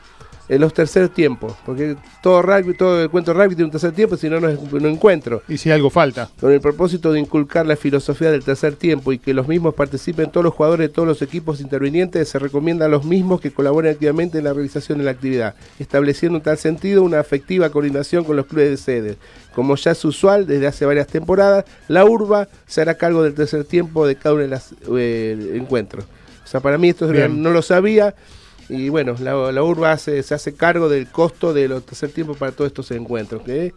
[0.49, 4.17] en los terceros tiempos, porque todo rugby, todo el cuento rugby tiene un tercer tiempo,
[4.17, 4.49] si no, no,
[4.89, 5.43] encuentro.
[5.49, 6.31] Y si algo falta.
[6.41, 10.31] Con el propósito de inculcar la filosofía del tercer tiempo y que los mismos participen
[10.31, 13.93] todos los jugadores de todos los equipos intervinientes, se recomienda a los mismos que colaboren
[13.93, 18.37] activamente en la realización de la actividad, estableciendo en tal sentido una afectiva coordinación con
[18.37, 19.17] los clubes de sede.
[19.55, 23.65] Como ya es usual desde hace varias temporadas, la URBA se hará cargo del tercer
[23.65, 26.05] tiempo de cada uno de los eh, encuentros.
[26.45, 28.15] O sea, para mí esto no lo sabía.
[28.69, 32.69] Y bueno, la, urba se hace cargo del costo de los tercer tiempo para todos
[32.69, 33.73] estos encuentros, que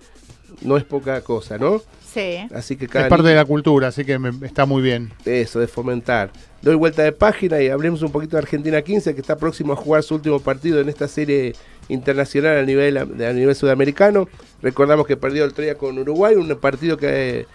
[0.61, 1.81] no es poca cosa, ¿no?
[2.13, 2.39] Sí.
[2.53, 5.13] Así que es parte de la cultura, así que está muy bien.
[5.23, 6.31] Eso, de fomentar.
[6.61, 9.75] Doy vuelta de página y hablemos un poquito de Argentina 15, que está próximo a
[9.77, 11.55] jugar su último partido en esta serie
[11.87, 14.27] internacional a nivel, a nivel sudamericano.
[14.61, 17.47] Recordamos que perdió el día con Uruguay, un partido que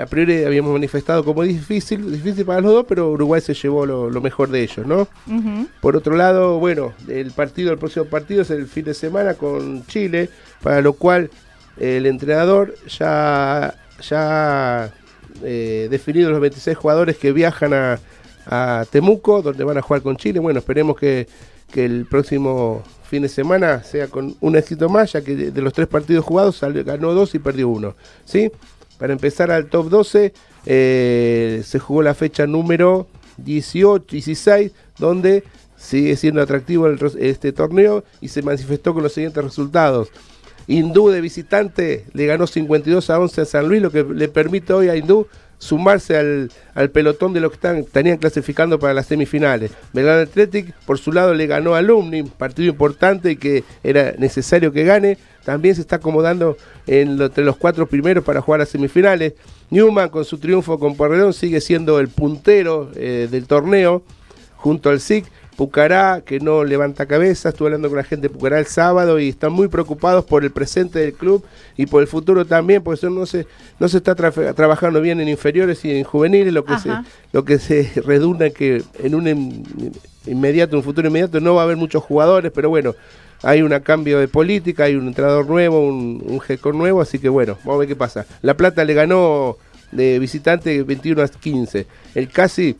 [0.00, 4.20] a priori habíamos manifestado como difícil, difícil para los dos, pero Uruguay se llevó lo,
[4.20, 5.06] mejor de ellos, ¿no?
[5.80, 9.86] Por otro lado, bueno, el partido, el próximo partido es el fin de semana con
[9.86, 10.30] Chile,
[10.62, 11.30] para lo cual
[11.78, 14.92] el entrenador ya, ya
[15.42, 17.98] eh, definido los 26 jugadores que viajan a,
[18.90, 20.40] Temuco, donde van a jugar con Chile.
[20.40, 21.28] Bueno, esperemos que,
[21.70, 25.74] que el próximo fin de semana sea con un éxito más, ya que de, los
[25.74, 27.94] tres partidos jugados salió, ganó dos y perdió uno.
[28.24, 28.50] ¿sí?
[29.02, 30.32] Para empezar al top 12,
[30.64, 35.42] eh, se jugó la fecha número 18, 16, donde
[35.76, 36.88] sigue siendo atractivo
[37.18, 40.10] este torneo y se manifestó con los siguientes resultados.
[40.68, 44.72] Hindú de visitante le ganó 52 a 11 a San Luis, lo que le permite
[44.72, 45.26] hoy a Hindú
[45.62, 49.70] sumarse al, pelotón de los que están, estarían clasificando para las semifinales.
[49.92, 54.82] Belgrano Athletic, por su lado, le ganó a Alumni, partido importante que era necesario que
[54.82, 59.34] gane también se está acomodando entre los cuatro primeros para jugar a semifinales.
[59.70, 64.02] Newman con su triunfo con Porredón sigue siendo el puntero eh, del torneo
[64.56, 65.26] junto al SIC.
[65.56, 69.28] Pucará, que no levanta cabeza, estuve hablando con la gente de Pucará el sábado y
[69.28, 71.44] están muy preocupados por el presente del club
[71.76, 73.46] y por el futuro también, porque no se,
[73.78, 76.90] no se está trabajando bien en inferiores y en juveniles, lo que, se,
[77.32, 79.64] lo que se redunda en que en un
[80.26, 82.94] inmediato, un futuro inmediato, no va a haber muchos jugadores, pero bueno,
[83.42, 87.58] hay un cambio de política, hay un entrenador nuevo, un, un nuevo, así que bueno,
[87.64, 88.24] vamos a ver qué pasa.
[88.40, 89.58] La Plata le ganó
[89.90, 91.86] de visitante 21 a 15.
[92.14, 92.76] El Casi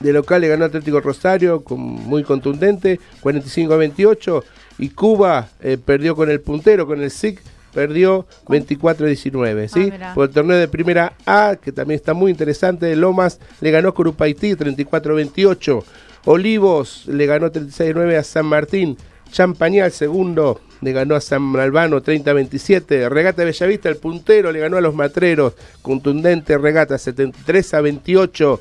[0.00, 4.44] de local le ganó Atlético Rosario con, muy contundente, 45 a 28.
[4.78, 7.40] Y Cuba eh, perdió con el puntero, con el SIC,
[7.74, 9.68] perdió 24 a 19.
[9.68, 9.92] ¿sí?
[10.00, 13.92] Ah, Por el torneo de primera A, que también está muy interesante, Lomas le ganó
[13.92, 15.84] Curupaití 34 a 28.
[16.24, 18.96] Olivos le ganó 36 a 9 a San Martín.
[19.30, 23.08] Champañal, segundo, le ganó a San Albano 30-27.
[23.08, 25.54] Regata Bellavista, el puntero, le ganó a los Matreros.
[25.82, 28.60] Contundente regata 73 a 28.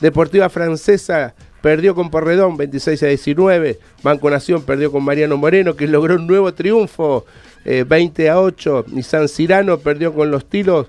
[0.00, 3.78] Deportiva Francesa perdió con Porredón 26 a 19.
[4.02, 7.24] Banco Nación perdió con Mariano Moreno, que logró un nuevo triunfo
[7.64, 8.86] 20 eh, a 8.
[8.94, 10.86] Y San Cirano perdió con los Tilos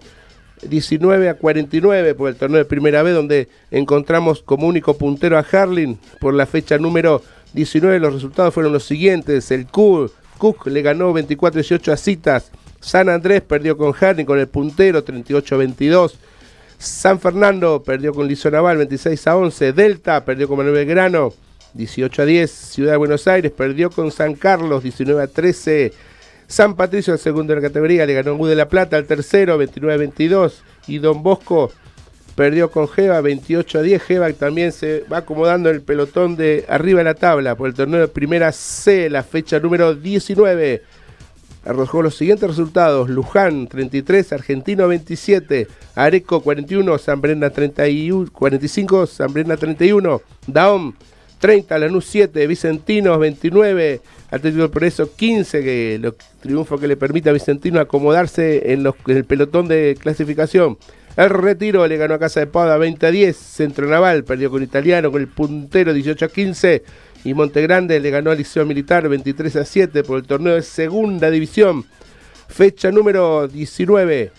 [0.62, 5.46] 19 a 49 por el torneo de Primera B, donde encontramos como único puntero a
[5.50, 7.22] Harling por la fecha número
[7.54, 9.50] 19 los resultados fueron los siguientes.
[9.52, 12.52] El Cook, Cook le ganó 24-18 a Citas.
[12.80, 16.14] San Andrés perdió con Harning con el puntero 38-22.
[16.78, 19.74] San Fernando perdió con Lizo Naval 26 a 11.
[19.74, 21.34] Delta perdió con Manuel Grano
[21.74, 22.52] 18 a 10.
[22.52, 25.92] Ciudad de Buenos Aires perdió con San Carlos 19 a 13.
[26.46, 29.58] San Patricio, el segundo de la categoría, le ganó U de la Plata al tercero
[29.58, 30.64] 29 a 22.
[30.88, 31.72] Y Don Bosco
[32.36, 34.04] perdió con Jeva 28 a 10.
[34.04, 37.74] Jeva también se va acomodando en el pelotón de arriba de la tabla por el
[37.74, 40.84] torneo de Primera C, la fecha número 19.
[41.68, 49.34] Arrojó los siguientes resultados: Luján 33, Argentino 27, Areco 41, San Brenda 31, 45, San
[49.34, 50.94] Brenda 31, Daom
[51.40, 54.02] 30, Lanús 7, Vicentinos 29,
[54.32, 58.96] Atlético del Progreso 15, que lo triunfo que le permite a Vicentino acomodarse en, los-
[59.08, 60.78] en el pelotón de clasificación.
[61.16, 64.62] El Retiro le ganó a Casa de Pada 20 a 10, Centro Naval perdió con
[64.62, 66.84] Italiano con el puntero 18 a 15
[67.24, 71.30] y Montegrande le ganó al Liceo Militar 23 a 7 por el torneo de Segunda
[71.30, 71.86] División.
[72.48, 74.32] Fecha número 19.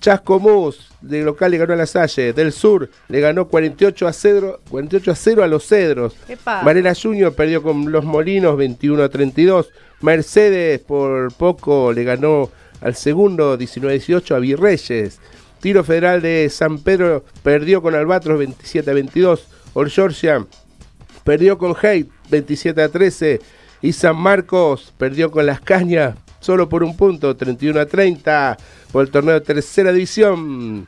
[0.00, 2.32] Chascomús de local le ganó a la Salle.
[2.32, 6.16] Del Sur le ganó 48 a 0, 48 a 0 a los Cedros.
[6.44, 9.70] Varela Junior perdió con los Molinos 21 a 32.
[10.00, 15.18] Mercedes por poco le ganó al segundo 19 a 18 a Virreyes.
[15.60, 19.48] Tiro Federal de San Pedro perdió con Albatros 27 a 22.
[19.74, 20.46] Or Georgia
[21.28, 23.38] perdió con Haidt 27 a 13
[23.82, 28.56] y San Marcos perdió con Las Cañas solo por un punto 31 a 30
[28.90, 30.86] por el torneo de tercera división.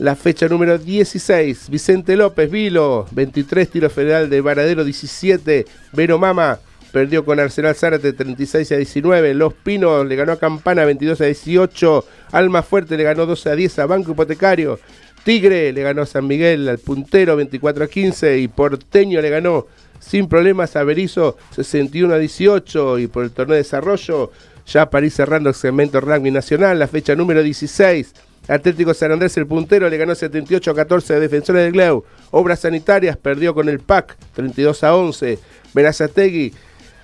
[0.00, 6.58] La fecha número 16, Vicente López Vilo, 23 tiro federal de Varadero 17, Vero Mama
[6.90, 11.26] perdió con Arsenal Zárate 36 a 19, Los Pinos le ganó a Campana 22 a
[11.26, 14.80] 18, Alma Fuerte le ganó 12 a 10 a Banco Hipotecario,
[15.24, 19.66] Tigre le ganó San Miguel al puntero 24 a 15 y Porteño le ganó
[19.98, 24.30] sin problemas a Berizo 61 a 18 y por el torneo de desarrollo
[24.66, 28.14] ya París cerrando el segmento rugby nacional, la fecha número 16.
[28.48, 32.04] Atlético San Andrés el puntero le ganó 78 a 14 a Defensores del Gleu.
[32.30, 35.38] Obras Sanitarias perdió con el PAC 32 a 11.
[35.74, 36.52] Verazategui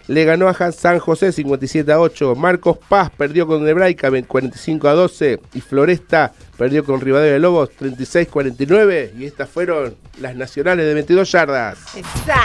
[0.09, 2.35] le ganó a San José 57 a 8.
[2.37, 5.41] Marcos Paz perdió con Nebraica 45 a 12.
[5.55, 9.15] Y Floresta perdió con Rivadavia de Lobos 36 a 49.
[9.19, 11.79] Y estas fueron las nacionales de 22 yardas.
[11.95, 12.43] Esa.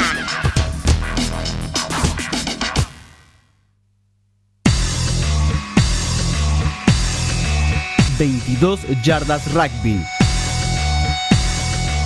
[8.22, 10.00] 22 yardas rugby.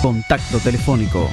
[0.00, 1.28] Contacto telefónico.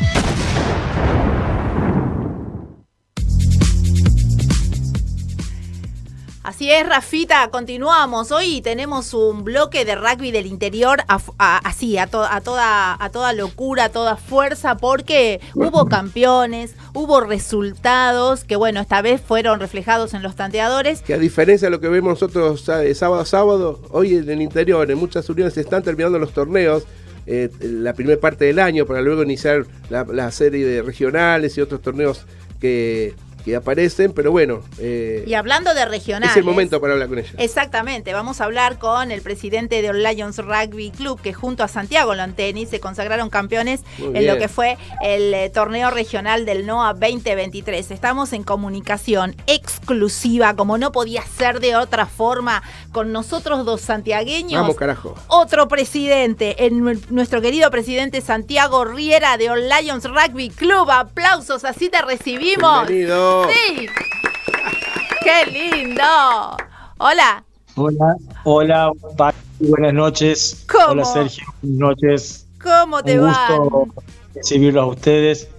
[6.64, 8.32] Así es, Rafita, continuamos.
[8.32, 12.96] Hoy tenemos un bloque de rugby del interior a- a- así, a, to- a toda,
[13.04, 19.20] a toda locura, a toda fuerza, porque hubo campeones, hubo resultados que, bueno, esta vez
[19.20, 21.02] fueron reflejados en los tanteadores.
[21.02, 24.42] Que a diferencia de lo que vemos nosotros eh, sábado a sábado, hoy en el
[24.42, 26.86] interior, en muchas uniones se están terminando los torneos.
[27.26, 31.62] eh, la primera parte del año para luego iniciar la, la serie de regionales y
[31.62, 32.26] otros torneos
[32.62, 36.32] que, que aparecen, pero bueno, eh, Y hablando de regionales.
[36.32, 37.32] es el momento para hablar con ella.
[37.38, 41.68] Exactamente, vamos a hablar con el presidente de All Lions Rugby Club, que junto a
[41.68, 46.94] Santiago Lonteni se consagraron campeones en lo que fue el eh, torneo regional del NOA
[46.94, 47.92] 2023.
[47.92, 54.62] Estamos en comunicación exclusiva, como no podía ser de otra forma, con nosotros dos santiagueños.
[54.62, 55.16] Vamos, carajo.
[55.28, 60.90] Otro presidente, el nuestro querido presidente Santiago Riera de All Lions Rugby Club.
[60.90, 62.88] Aplausos, así te recibimos.
[62.88, 63.33] Bienvenido.
[63.42, 63.88] Sí.
[65.24, 66.04] ¡Qué lindo!
[66.98, 67.44] Hola.
[67.76, 70.66] Hola, hola, Pati, buenas noches.
[70.72, 70.92] ¿Cómo?
[70.92, 72.48] Hola Sergio, buenas noches.
[72.62, 73.58] ¿Cómo te Un va?
[73.58, 73.88] gusto
[74.36, 75.50] recibirlos a ustedes.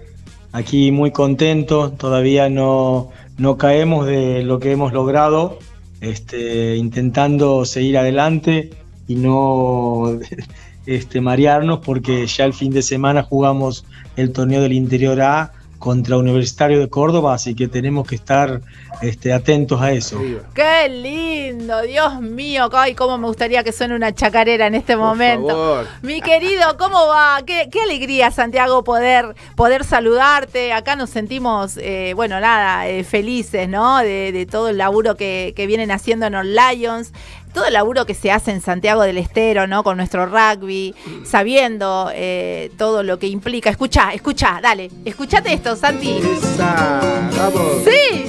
[0.53, 5.59] Aquí muy contento, todavía no, no caemos de lo que hemos logrado,
[6.01, 8.71] este, intentando seguir adelante
[9.09, 10.19] y no
[10.87, 13.85] este, marearnos porque ya el fin de semana jugamos
[14.17, 15.53] el torneo del Interior A
[15.85, 18.63] contra Universitario de Córdoba, así que tenemos que estar
[19.03, 20.19] este, atentos a eso.
[20.55, 21.83] ¡Qué lindo!
[21.83, 25.49] Dios mío, ay, cómo me gustaría que suene una chacarera en este Por momento.
[25.49, 25.87] favor.
[26.01, 27.43] Mi querido, ¿cómo va?
[27.45, 30.73] Qué, qué alegría, Santiago, poder, poder saludarte.
[30.73, 33.99] Acá nos sentimos, eh, bueno, nada, eh, felices, ¿no?
[33.99, 37.13] De, de todo el laburo que, que vienen haciendo en All Lions.
[37.55, 39.85] Todo el laburo que se hace en Santiago del Estero, ¿no?
[39.85, 40.93] Con nuestro rugby,
[41.25, 43.71] sabiendo eh, todo lo que implica.
[43.71, 44.91] Escucha, escucha, dale.
[45.05, 46.19] Escuchate esto, Santi.
[46.19, 47.01] Esa,
[47.39, 47.85] vamos.
[47.85, 48.27] ¡Sí!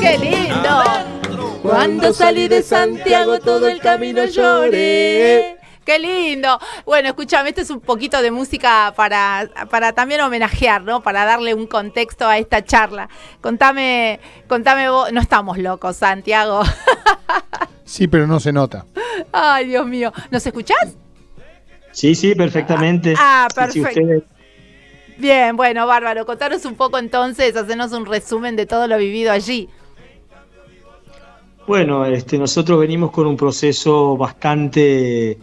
[0.00, 0.82] ¡Qué lindo!
[1.62, 5.59] Cuando salí de Santiago todo el camino lloré.
[5.90, 6.56] ¡Qué lindo!
[6.84, 11.02] Bueno, escúchame, este es un poquito de música para, para también homenajear, ¿no?
[11.02, 13.08] Para darle un contexto a esta charla.
[13.40, 16.62] Contame, contame vos, no estamos locos, Santiago.
[17.84, 18.86] Sí, pero no se nota.
[19.32, 20.12] Ay, Dios mío.
[20.30, 20.94] ¿Nos escuchás?
[21.90, 23.14] Sí, sí, perfectamente.
[23.18, 24.28] Ah, Sí, sí, perfecto.
[25.18, 26.24] Bien, bueno, bárbaro.
[26.24, 29.68] Contanos un poco entonces, hacenos un resumen de todo lo vivido allí.
[31.66, 35.36] Bueno, este, nosotros venimos con un proceso bastante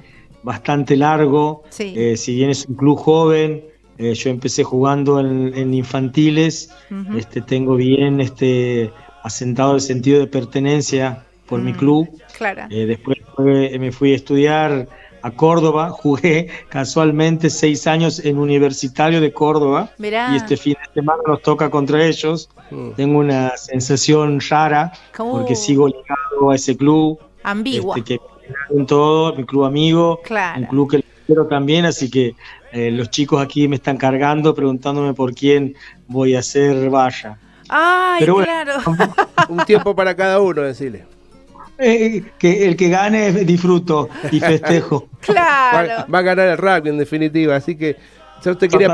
[0.44, 1.64] bastante largo.
[1.70, 1.94] Sí.
[1.96, 3.64] Eh, si bien es un club joven,
[3.98, 7.18] eh, yo empecé jugando en, en infantiles, Ujú.
[7.18, 8.92] este, tengo bien este,
[9.24, 11.78] asentado el sentido de pertenencia por mi Mm.
[11.78, 12.10] club.
[12.38, 12.64] Claro.
[12.70, 14.88] Eh, después fue- me fui a estudiar
[15.24, 20.30] a Córdoba, jugué casualmente seis años en Universitario de Córdoba Mirá.
[20.34, 22.50] y este fin de semana nos toca contra ellos.
[22.70, 22.92] Mm.
[22.92, 25.56] Tengo una sensación rara porque Uh.
[25.56, 27.98] sigo ligado a ese club, Ambigua.
[27.98, 28.22] este, que
[28.70, 30.62] en todo, mi club amigo, Claro.
[30.62, 32.36] un club que quiero también, así que
[32.72, 35.76] eh, los chicos aquí me están cargando preguntándome por quién
[36.08, 37.38] voy a hacer valla.
[37.70, 38.82] Ay, Pero bueno, claro.
[39.50, 41.06] Un tiempo para cada uno, decirle.
[41.80, 45.10] Eh, que el que gane disfruto y festejo.
[45.20, 45.90] claro.
[45.90, 47.98] Va, va a ganar el rugby en definitiva, así que
[48.44, 48.88] yo te quería.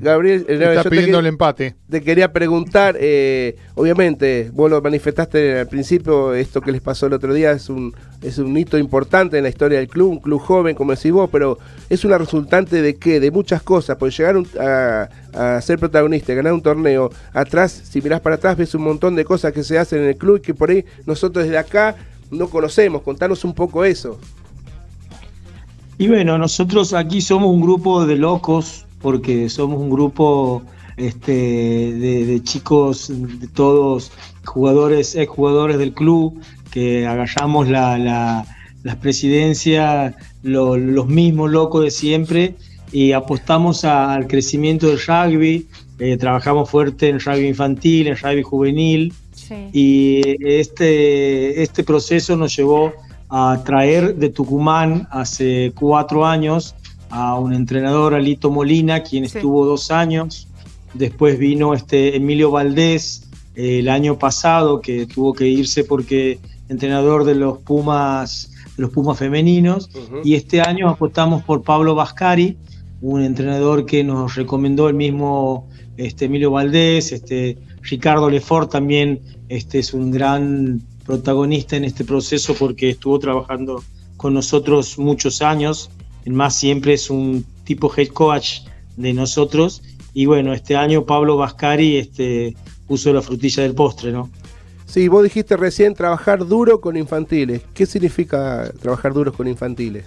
[0.00, 1.74] Gabriel, eh, Está yo te pidiendo el empate.
[1.88, 7.12] te quería preguntar, eh, obviamente, vos lo manifestaste al principio, esto que les pasó el
[7.14, 10.40] otro día es un, es un hito importante en la historia del club, un club
[10.40, 14.36] joven, como decís vos, pero es una resultante de qué, de muchas cosas, porque llegar
[14.36, 18.82] un- a, a ser protagonista, ganar un torneo, atrás, si mirás para atrás, ves un
[18.82, 21.58] montón de cosas que se hacen en el club y que por ahí nosotros desde
[21.58, 21.94] acá
[22.30, 24.18] no conocemos, contanos un poco eso.
[26.00, 30.62] Y bueno, nosotros aquí somos un grupo de locos, porque somos un grupo
[30.96, 34.10] este, de, de chicos, de todos
[34.44, 36.40] jugadores, exjugadores del club,
[36.70, 38.44] que agarramos la, la,
[38.82, 42.54] las presidencias, lo- los mismos locos de siempre,
[42.92, 45.66] y apostamos a- al crecimiento del rugby,
[45.98, 49.54] eh, trabajamos fuerte en rugby infantil, en rugby juvenil, Sí.
[49.72, 52.92] y este, este proceso nos llevó
[53.30, 56.74] a traer de Tucumán hace cuatro años
[57.10, 59.38] a un entrenador, Alito Molina, quien Sí.
[59.38, 60.48] estuvo dos años.
[60.94, 66.38] Después vino este Emilio Valdés eh, el año pasado, que tuvo que irse porque
[66.68, 69.90] entrenador de los Pumas, de los Pumas femeninos.
[70.24, 72.56] Y este año apostamos por Pablo Vascari,
[73.00, 79.78] un entrenador que nos recomendó el mismo este, Emilio Valdés, este, Ricardo Lefort también este,
[79.78, 83.82] es un gran protagonista en este proceso porque estuvo trabajando
[84.16, 85.90] con nosotros muchos años,
[86.28, 88.60] en más siempre es un tipo head coach
[88.98, 92.54] de nosotros y bueno, este año Pablo Vascari este,
[92.86, 94.28] puso la frutilla del postre, ¿no?
[94.84, 97.62] Sí, vos dijiste recién trabajar duro con infantiles.
[97.72, 100.04] ¿Qué significa trabajar duros con infantiles?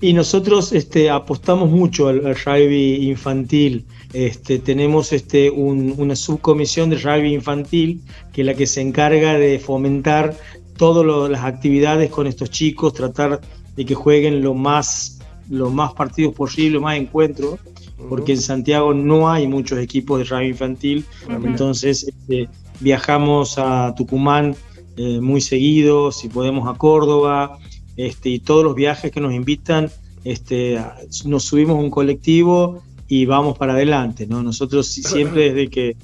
[0.00, 3.84] Y nosotros este, apostamos mucho al, al rugby infantil.
[4.12, 8.00] Este, tenemos este, un- una subcomisión de rugby infantil
[8.32, 10.36] que es la que se encarga de fomentar
[10.78, 13.40] todas las actividades con estos chicos, tratar
[13.76, 15.18] de que jueguen lo más,
[15.50, 17.58] lo más partidos posible, lo más encuentros,
[18.08, 21.04] porque en Santiago no hay muchos equipos de rugby infantil.
[21.48, 22.48] Entonces este,
[22.80, 24.54] viajamos a Tucumán
[24.96, 27.58] eh, muy seguido, si podemos a Córdoba,
[27.96, 29.90] este, y todos los viajes que nos invitan,
[30.24, 30.80] este,
[31.24, 34.26] nos subimos a un colectivo y vamos para adelante.
[34.26, 34.42] ¿no?
[34.42, 35.96] Nosotros si- siempre desde que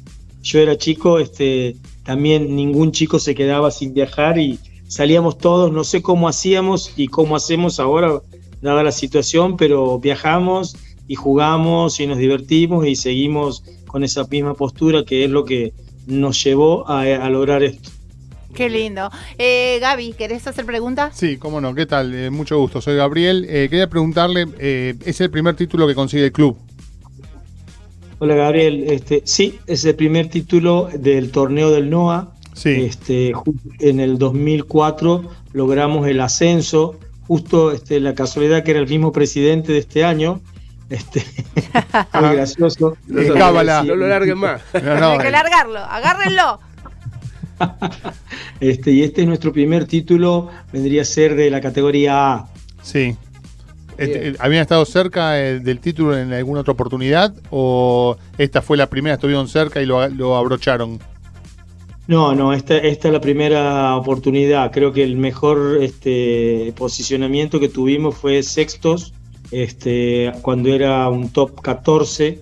[0.42, 5.84] yo era chico, este, también ningún chico se quedaba sin viajar y salíamos todos, no
[5.84, 8.20] sé cómo hacíamos y cómo hacemos ahora,
[8.60, 10.76] dada la situación, pero viajamos
[11.08, 15.72] y jugamos y nos divertimos y seguimos con esa misma postura que es lo que
[16.06, 17.90] nos llevó a, a lograr esto.
[18.54, 19.10] Qué lindo.
[19.36, 21.16] Eh, Gaby, ¿querés hacer preguntas?
[21.16, 22.14] Sí, cómo no, ¿qué tal?
[22.14, 23.44] Eh, mucho gusto, soy Gabriel.
[23.48, 26.56] Eh, quería preguntarle, eh, ¿es el primer título que consigue el club?
[28.20, 32.32] Hola Gabriel, este, sí, es el primer título del torneo del NOA.
[32.54, 32.70] Sí.
[32.70, 33.32] Este,
[33.80, 39.72] en el 2004 logramos el ascenso, justo este, la casualidad que era el mismo presidente
[39.72, 40.40] de este año.
[40.90, 41.24] Este,
[42.20, 42.96] muy gracioso.
[43.16, 43.82] Eh, cábala.
[43.82, 44.62] No lo larguen más.
[44.74, 46.60] No, no, Hay que eh, largarlo, agárrenlo.
[48.60, 52.48] Este, y este es nuestro primer título, vendría a ser de la categoría A.
[52.82, 53.16] sí.
[53.98, 57.34] Este, eh, ¿Habían estado cerca eh, del título en alguna otra oportunidad?
[57.50, 60.98] ¿O esta fue la primera, estuvieron cerca y lo, lo abrocharon?
[62.06, 64.70] No, no, esta, esta es la primera oportunidad.
[64.72, 69.14] Creo que el mejor este, posicionamiento que tuvimos fue sextos,
[69.50, 72.40] este, cuando era un top 14.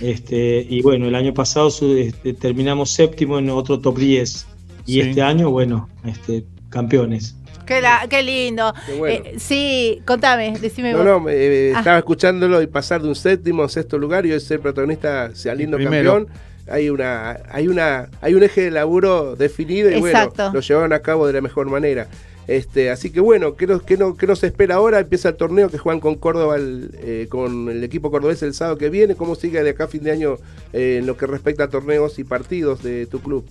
[0.00, 4.46] Este, y bueno, el año pasado este, terminamos séptimo en otro top 10.
[4.86, 5.00] Y Sí.
[5.00, 7.36] este año, bueno, este, campeones.
[7.66, 8.72] Qué, la- qué lindo.
[8.86, 9.24] Qué bueno.
[9.26, 11.06] Eh, sí, contame, decime No, vos.
[11.06, 11.78] no, eh, Ah.
[11.78, 15.30] estaba escuchándolo y pasar de un séptimo a un sexto lugar y hoy ser protagonista
[15.34, 16.12] saliendo Primero.
[16.14, 16.38] campeón.
[16.66, 20.34] Hay una, hay una, hay un eje de laburo definido y Exacto.
[20.44, 22.08] bueno, lo llevaron a cabo de la mejor manera.
[22.46, 24.98] Este, así que bueno, ¿qué nos, qué no- qué nos espera ahora?
[25.00, 28.76] Empieza el torneo que juegan con Córdoba, el, eh, con el equipo cordobés el sábado
[28.78, 29.14] que viene.
[29.14, 30.36] ¿Cómo sigue de acá a fin de año
[30.74, 33.46] eh, en lo que respecta a torneos y partidos de tu club?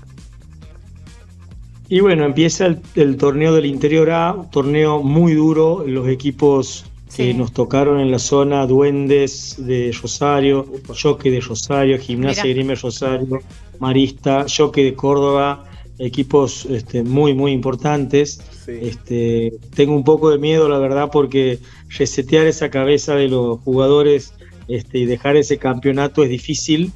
[1.95, 5.83] Y bueno, empieza el, el torneo del Interior A, un torneo muy duro.
[5.85, 6.85] Los equipos
[7.15, 7.33] que Sí.
[7.35, 12.45] nos tocaron en la zona, Duendes de Rosario, Choque de Rosario, Gimnasia.
[12.45, 13.41] Grime Rosario,
[13.79, 15.65] Marista, Choque de Córdoba,
[15.99, 18.41] equipos este, muy, muy importantes.
[18.65, 18.71] Sí.
[18.81, 24.33] Este, tengo un poco de miedo, la verdad, porque resetear esa cabeza de los jugadores
[24.67, 26.91] este, y dejar ese campeonato es difícil.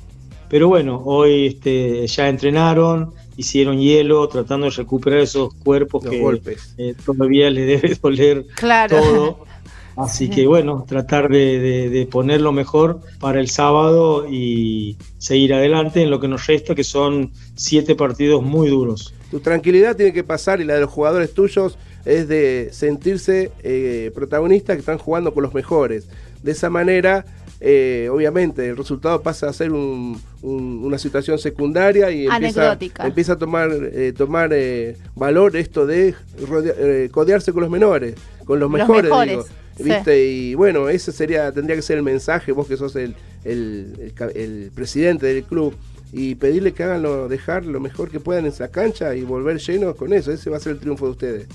[0.50, 6.20] Pero bueno, hoy este, ya entrenaron, hicieron hielo, tratando de recuperar esos cuerpos Los que
[6.20, 6.74] golpes.
[6.78, 9.00] eh, todavía les debe doler Claro.
[9.00, 9.40] todo.
[9.96, 16.04] Así que bueno, tratar de, de- de ponerlo mejor para el sábado y seguir adelante
[16.04, 19.14] en lo que nos resta, que son siete partidos muy duros.
[19.32, 24.12] Tu tranquilidad tiene que pasar y la de los jugadores tuyos es de sentirse eh,
[24.14, 26.08] protagonistas que están jugando con los mejores.
[26.44, 27.26] De esa manera,
[27.60, 32.28] eh, obviamente, el resultado pasa a ser un- un- una situación secundaria y
[33.06, 36.14] empieza, a tomar, eh, tomar eh, valor esto de
[36.48, 39.12] rodea- eh, codearse con los menores, con los Los mejores.
[39.78, 39.84] sí.
[39.84, 40.26] ¿Viste?
[40.28, 44.14] Y bueno, ese sería, tendría que ser el mensaje, vos que sos el, el- el
[44.14, 45.74] ca- el presidente del club,
[46.14, 49.58] y pedirle que hagan lo, dejar lo mejor que puedan en esa cancha y volver
[49.60, 50.32] llenos con eso.
[50.32, 51.48] Ese va a ser el triunfo de ustedes.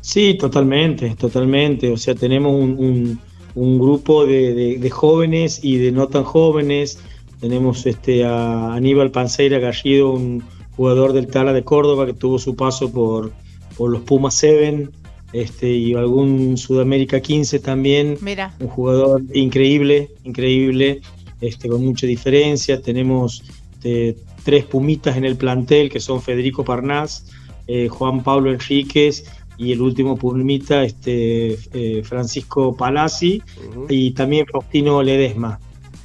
[0.00, 1.90] Sí, totalmente, totalmente.
[1.90, 3.20] O sea, tenemos un, un-
[3.60, 6.98] un grupo de, de- de jóvenes y de no tan jóvenes.
[7.40, 10.42] Tenemos este a Aníbal Panceira Gallido, un
[10.76, 13.32] jugador del Tala de Córdoba que tuvo su paso por,
[13.76, 14.88] por los Pumas 7
[15.32, 18.16] este, y algún Sudamérica 15 también.
[18.20, 18.54] Mira.
[18.60, 21.00] un jugador increíble, increíble,
[21.40, 22.80] este, con mucha diferencia.
[22.80, 23.42] Tenemos
[23.74, 27.26] este, tres pumitas en el plantel, que son Federico Parnás,
[27.66, 29.24] eh, Juan Pablo Enríquez
[29.58, 33.42] y el último pumita, este, eh, Francisco Palazzi
[33.88, 35.58] y también Faustino Ledesma.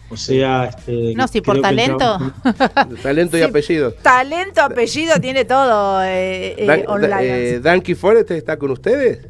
[0.09, 1.97] O sea, este, No, si por talento.
[1.97, 3.45] trabajo- Talento y Sí.
[3.45, 3.91] apellido.
[3.93, 7.15] Talento, apellido, tiene todo eh, eh, Dan, online.
[7.55, 9.25] eh, Danky Forest está con ustedes.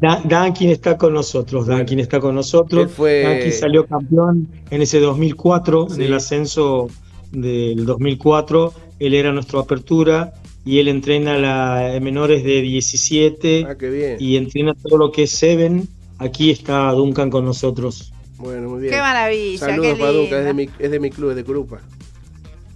[0.00, 2.90] Da- Dankin está con nosotros, Dankin está con nosotros.
[2.92, 5.96] Fue- Dankin salió campeón en ese 2004, Sí.
[5.96, 6.88] en el ascenso
[7.32, 8.72] del 2004.
[9.00, 10.32] Él era nuestra apertura
[10.64, 14.16] y él entrena la menores de 17 Ah, qué bien.
[14.18, 15.88] y entrena todo lo que es Seven.
[16.18, 18.12] Aquí está Duncan con nosotros.
[18.38, 18.94] Bueno, muy bien.
[18.94, 21.44] Qué maravilla, Saludos qué para Duncan, es de, mi, es de mi club, es de
[21.44, 21.80] Curupa.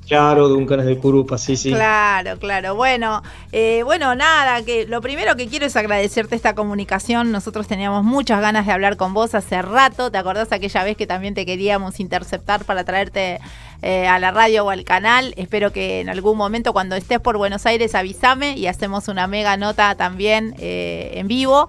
[0.07, 1.71] Claro, Duncan es de Curupa, sí, sí.
[1.71, 2.75] Claro, claro.
[2.75, 3.23] Bueno,
[3.53, 7.31] eh, bueno, nada, que lo primero que quiero es agradecerte esta comunicación.
[7.31, 10.11] Nosotros teníamos muchas ganas de hablar con vos hace rato.
[10.11, 13.39] ¿Te acordás aquella vez que también te queríamos interceptar para traerte
[13.83, 15.35] eh, a la radio o al canal?
[15.37, 19.57] Espero que en algún momento cuando estés por Buenos Aires avísame y hacemos una mega
[19.57, 21.69] nota también eh, en vivo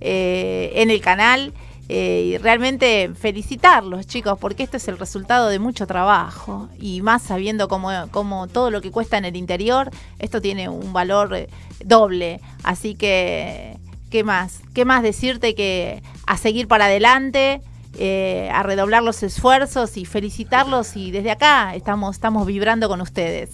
[0.00, 1.52] eh, en el canal.
[1.90, 6.68] Y realmente felicitarlos, chicos, porque esto es el resultado de mucho trabajo.
[6.78, 11.48] Y más sabiendo cómo, todo lo que cuesta en el interior, esto tiene un valor
[11.82, 12.42] doble.
[12.62, 13.78] Así que,
[14.10, 14.60] ¿qué más?
[14.74, 17.62] ¿Qué más decirte que a seguir para adelante?
[17.96, 23.50] Eh, a redoblar los esfuerzos y felicitarlos y desde acá estamos, estamos vibrando con ustedes.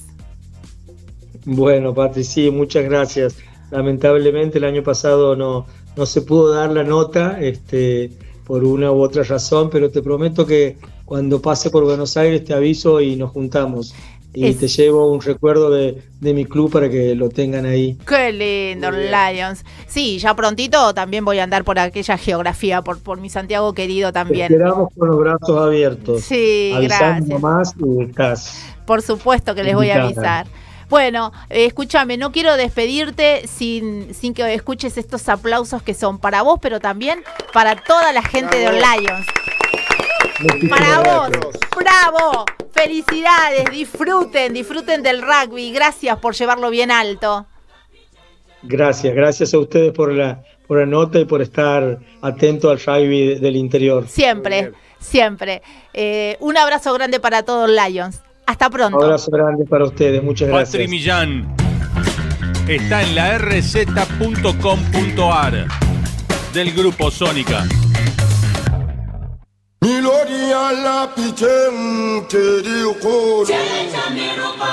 [1.47, 3.37] Bueno, Patri, sí, muchas gracias.
[3.70, 5.66] Lamentablemente el año pasado no,
[5.97, 8.11] no se pudo dar la nota este,
[8.47, 12.55] por una u otra razón, pero te prometo que cuando pase por Buenos Aires te
[12.55, 13.95] aviso y nos juntamos.
[14.35, 17.97] Y Es- te llevo un recuerdo de, de mi club para que lo tengan ahí.
[18.07, 18.91] Qué lindo.
[18.91, 19.64] Lions.
[19.87, 24.09] Sí, ya prontito también voy a andar por aquella geografía, por, por mi Santiago querido
[24.11, 24.53] Te también.
[24.53, 26.22] esperamos con los brazos abiertos.
[26.22, 27.28] Sí, Avisando gracias.
[27.28, 28.64] nomás y estás.
[28.87, 30.47] Por supuesto que les voy a avisar.
[30.91, 36.43] Bueno, eh, escúchame, no quiero despedirte sin, sin que escuches estos aplausos que son para
[36.43, 37.20] vos, pero también
[37.55, 39.01] para toda la gente de Bravo.
[39.01, 39.26] Lions.
[40.41, 41.61] Muchísimas Para vos, gracias.
[41.76, 45.72] bravo, felicidades, disfruten, disfruten del rugby.
[45.72, 47.47] Gracias por llevarlo bien alto.
[48.62, 53.26] Gracias, gracias a ustedes por la, por la nota y por estar atento al rugby
[53.28, 54.09] de- del interior.
[54.09, 55.62] Siempre, siempre.
[55.93, 58.20] Eh, un abrazo grande para todos Lions.
[58.47, 58.97] Hasta pronto.
[58.99, 60.89] Un abrazo grande para ustedes, muchas Patri gracias.
[60.91, 61.55] Millán
[62.68, 63.39] está en la
[64.49, 65.66] rz.com.ar
[66.53, 67.64] del grupo Sónica.
[69.85, 71.68] Milodi alla piche
[72.62, 73.45] di ukolo.
[73.45, 74.72] Chencha mirupa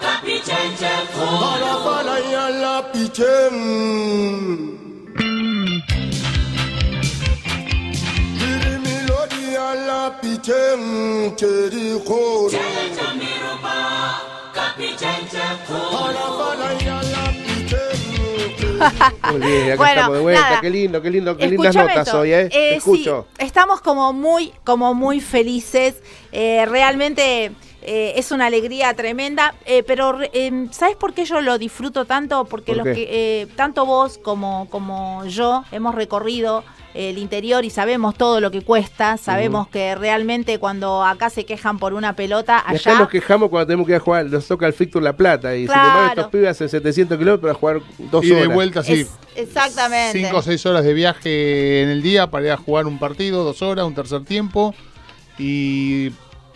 [0.00, 3.50] kapi chenche kolo Malafala yalla piche
[9.58, 10.16] alla
[14.54, 17.41] kapi chenche kolo Malafala yalla piche
[19.30, 20.40] Muy bien, acá Bueno, estamos de vuelta.
[20.42, 20.60] nada.
[20.60, 22.48] Qué lindo, qué lindo, qué lindas notas esto, hoy, ¿eh?
[22.52, 23.26] Eh, escucho.
[23.38, 25.96] sí, estamos como muy, como muy felices.
[26.32, 27.52] Eh, realmente
[27.82, 32.44] eh, es una alegría tremenda, eh, pero em, ¿sabes por qué yo lo disfruto tanto?
[32.44, 32.94] Porque ¿Por los qué?
[32.94, 36.62] que eh, tanto vos como, como yo hemos recorrido
[36.94, 41.78] el interior y sabemos todo lo que cuesta, sabemos que realmente cuando acá se quejan
[41.78, 44.46] por una pelota, Y acá allá nos quejamos cuando tenemos que ir a jugar, nos
[44.46, 45.54] toca el Fictur La Plata.
[45.54, 45.88] Y sin Claro.
[45.88, 47.80] embargo, estos pibes hacen 700 kilómetros para jugar
[48.10, 48.42] dos Y horas.
[48.48, 48.92] de vuelta, sí.
[48.92, 50.18] es exactamente.
[50.18, 53.44] Cinco o seis horas de viaje en el día para ir a jugar un partido,
[53.44, 54.74] dos horas, un tercer tiempo.
[55.38, 56.10] Y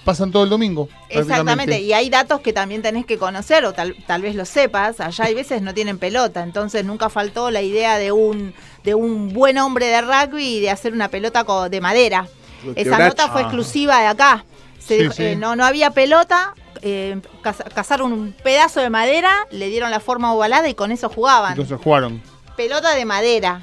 [0.04, 0.88] pasan todo el domingo.
[1.08, 5.00] Exactamente, y hay datos que también tenés que conocer o tal, tal vez lo sepas,
[5.00, 8.54] allá hay veces no tienen pelota, entonces nunca faltó la idea de un,
[8.86, 12.28] de un buen hombre de rugby y de hacer una pelota de madera.
[12.76, 13.44] Esa nota fue Ah.
[13.44, 14.44] exclusiva de acá.
[14.78, 15.24] Se Sí, dijo- sí.
[15.24, 19.98] eh, no, no había pelota, eh, caz- cazaron un pedazo de madera, le dieron la
[19.98, 21.50] forma ovalada y con eso jugaban.
[21.52, 22.22] Entonces jugaron.
[22.56, 23.62] pelota de madera.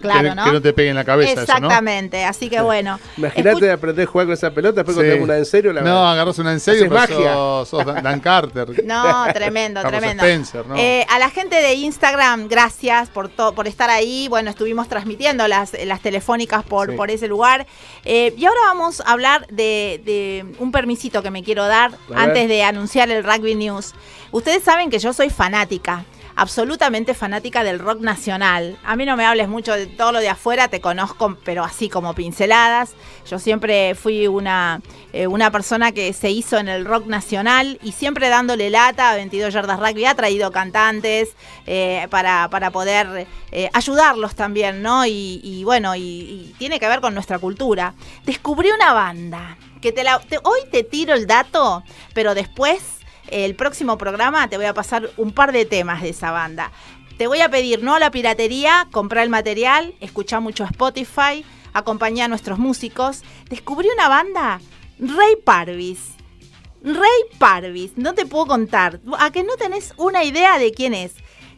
[0.00, 0.44] Claro, que, ¿no?
[0.44, 1.66] que no te pegue en la cabeza eso, ¿no?
[1.68, 2.98] Exactamente, así que bueno.
[3.16, 5.20] Imagínate Escu- aprender a jugar con esa pelota, después Sí.
[5.20, 7.32] una en serio, la No, agarras una en serio, pero magia.
[7.34, 8.68] sos, sos Dan Dan Carter.
[8.84, 10.22] No, tremendo, tremendo.
[10.24, 10.76] Spencer, ¿no?
[10.76, 14.26] Eh, a la gente de Instagram, gracias por por estar ahí.
[14.28, 16.96] Bueno, estuvimos transmitiendo las, las telefónicas por, Sí.
[16.96, 17.66] por ese lugar.
[18.04, 22.48] Eh, y ahora vamos a hablar de, de un permisito que me quiero dar antes
[22.48, 23.94] de anunciar el Rugby News.
[24.30, 26.04] Ustedes saben que yo soy fanática.
[26.40, 28.78] Absolutamente fanática del rock nacional.
[28.84, 31.88] A mí no me hables mucho de todo lo de afuera, te conozco, pero así
[31.88, 32.92] como pinceladas.
[33.28, 34.80] Yo siempre fui una,
[35.12, 39.16] eh, una persona que se hizo en el rock nacional y siempre dándole lata a
[39.16, 40.04] 22 Yardas Rugby.
[40.04, 41.30] Ha traído cantantes
[41.66, 45.04] eh, para, para poder eh, ayudarlos también, ¿no?
[45.06, 47.94] Y, bueno, y, y tiene que ver con nuestra cultura.
[48.24, 51.82] Descubrí una banda que te la, te- hoy te tiro el dato,
[52.14, 52.97] pero después,
[53.30, 56.72] el próximo programa, te voy a pasar un par de temas de esa banda.
[57.16, 62.26] Te voy a pedir no a la piratería, comprar el material, escuchar mucho Spotify, acompañar
[62.26, 63.22] a nuestros músicos.
[63.48, 64.60] Descubrí una banda,
[64.98, 66.14] Rey Parvis.
[66.82, 69.00] Rey Parvis, no te puedo contar.
[69.18, 71.14] A que no tenés una idea de quién es.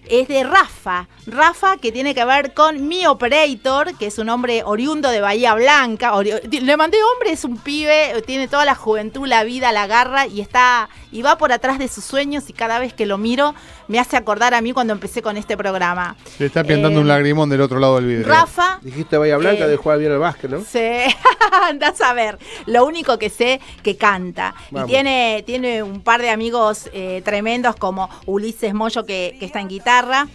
[0.09, 1.09] Es de Rafa.
[1.27, 5.55] Rafa que tiene que ver con mi operator, que es un hombre oriundo de Bahía
[5.55, 6.13] Blanca.
[6.23, 10.41] Le mandé hombre, es un pibe, tiene toda la juventud, la vida, la garra y
[10.41, 13.55] está y va por atrás de sus sueños y cada vez que lo miro
[13.91, 16.17] me hace acordar a mí cuando empecé con este programa.
[16.39, 18.29] Le está pintando Eh, un lagrimón del otro lado del vidrio.
[18.29, 20.61] Rafa Dijiste Bahía Blanca Eh, de jugar bien al básquet, ¿no?
[20.61, 20.79] Sí,
[21.69, 22.39] andás a ver.
[22.67, 24.55] Lo único que sé que canta.
[24.71, 24.89] Vamos.
[24.89, 29.61] Y tiene, tiene un par de amigos eh, tremendos como Ulises Moyo que, que está
[29.61, 30.29] en guitarra.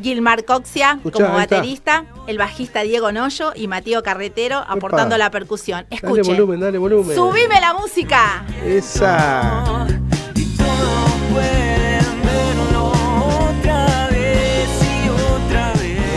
[0.00, 5.84] Gilmar Coxia Escuchá, como baterista, el bajista Diego Noyo y Mateo Carretero aportando la percusión.
[5.90, 6.36] Dale Escuchen.
[6.36, 7.16] volumen, dale volumen.
[7.16, 8.44] Subime la música.
[8.64, 9.86] Esa.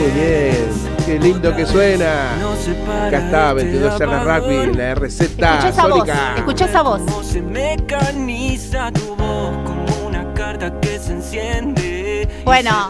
[0.04, 0.70] Muy bien.
[1.06, 2.34] Qué lindo que suena.
[3.08, 5.98] Acá está, 22 Yardas Rugby, la RZ Escucha esa voz.
[6.00, 6.34] Sónica.
[6.36, 7.02] Escucha esa voz.
[7.26, 12.28] se mecaniza tu voz como una carta que se enciende.
[12.42, 12.90] y Bueno.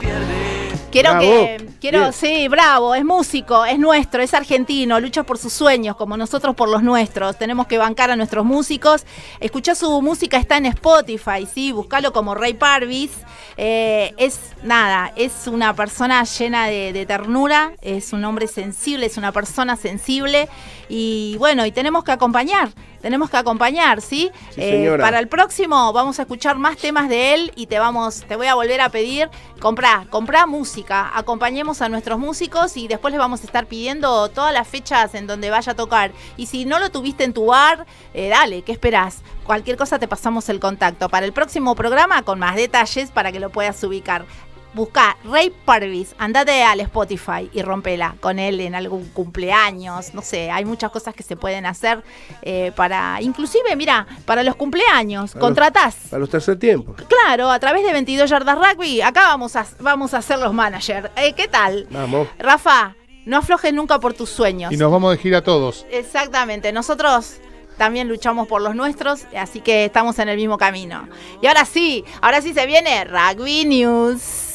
[0.93, 1.21] Quiero Bravo.
[1.25, 2.13] que, quiero, Bien.
[2.13, 6.69] sí, bravo, es músico, es nuestro, es argentino, lucha por sus sueños, como nosotros por
[6.69, 7.35] los nuestros.
[7.35, 9.03] Tenemos que bancar a nuestros músicos.
[9.39, 13.09] Escuchá su música, está en Spotify, sí, buscalo como Rey Parvis.
[13.57, 19.17] Eh, es nada, es una persona llena de, de ternura, es un hombre sensible, es
[19.17, 20.47] una persona sensible.
[20.95, 22.69] Y bueno, y tenemos que acompañar,
[23.01, 24.29] tenemos que acompañar, ¿sí?
[24.51, 28.23] Sí, Eh, para el próximo vamos a escuchar más temas de él y te vamos,
[28.27, 29.27] te voy a volver a pedir,
[29.59, 34.53] comprá, comprá música, acompañemos a nuestros músicos y después les vamos a estar pidiendo todas
[34.53, 36.11] las fechas en donde vaya a tocar.
[36.37, 39.23] Y si no lo tuviste en tu bar, eh, dale, ¿qué esperás?
[39.45, 43.39] Cualquier cosa te pasamos el contacto para el próximo programa con más detalles para que
[43.39, 44.25] lo puedas ubicar.
[44.73, 50.49] Busca Rey Parvis, andate al Spotify y rompela con él en algún cumpleaños, no sé,
[50.49, 52.03] hay muchas cosas que se pueden hacer
[52.41, 55.95] eh, para, inclusive, mira, para los cumpleaños, Para los- contratás.
[56.09, 56.95] Para los tercer tiempos.
[57.07, 61.09] Claro, a través de 22 Yardas Rugby, acá vamos a, vamos a ser los managers.
[61.17, 61.87] Eh, ¿Qué tal?
[61.91, 62.27] Vamos.
[62.39, 62.95] Rafa,
[63.25, 64.71] no aflojes nunca por tus sueños.
[64.73, 65.85] Y nos vamos de gira todos.
[65.91, 67.35] Exactamente, nosotros
[67.77, 71.07] también luchamos por los nuestros, así que estamos en el mismo camino.
[71.41, 74.49] Y ahora sí, ahora sí se viene Rugby News.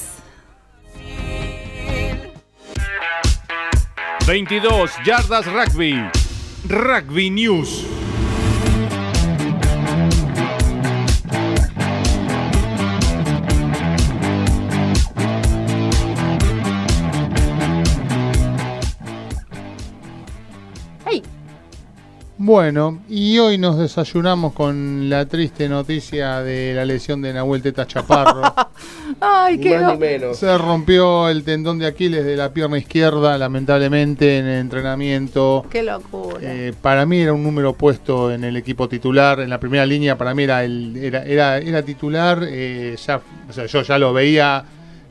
[4.29, 5.95] 22 Yardas Rugby.
[6.69, 7.98] Rugby News.
[22.53, 27.87] Bueno, y hoy nos desayunamos con la triste noticia de la lesión de Nahuel Teta
[27.87, 28.41] Chaparro.
[29.21, 30.39] Ay, qué menos.
[30.39, 35.67] Se rompió el tendón de Aquiles de la pierna izquierda, lamentablemente, en el entrenamiento.
[35.69, 36.39] Qué locura.
[36.41, 40.17] Eh, para mí era un número puesto en el equipo titular, en la primera línea
[40.17, 44.15] para mí era el, era, era, era titular, eh, ya, o sea, yo ya lo
[44.15, 44.65] veía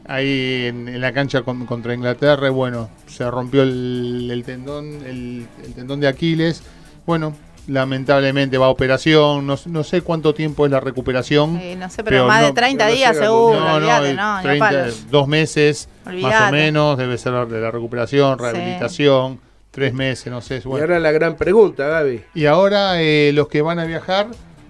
[0.07, 4.87] ahí en, en la cancha con- contra Inglaterra, y bueno, se rompió el, el tendón,
[5.05, 6.63] el, el tendón de Aquiles,
[7.07, 7.33] bueno,
[7.67, 11.57] lamentablemente va a operación, no, no sé cuánto tiempo es la recuperación.
[11.57, 14.13] Eh, no sé, pero, más de 30 no días llega seguro, No, no, olvídate, y
[14.13, 15.05] no, ni a 30, palos.
[15.09, 18.43] dos meses más o menos, debe ser de la recuperación, Sí.
[18.43, 19.39] rehabilitación,
[19.71, 20.61] tres meses, no sé.
[20.63, 22.21] Y ahora la gran pregunta, Gaby.
[22.35, 24.27] Y ahora eh, los que van a viajar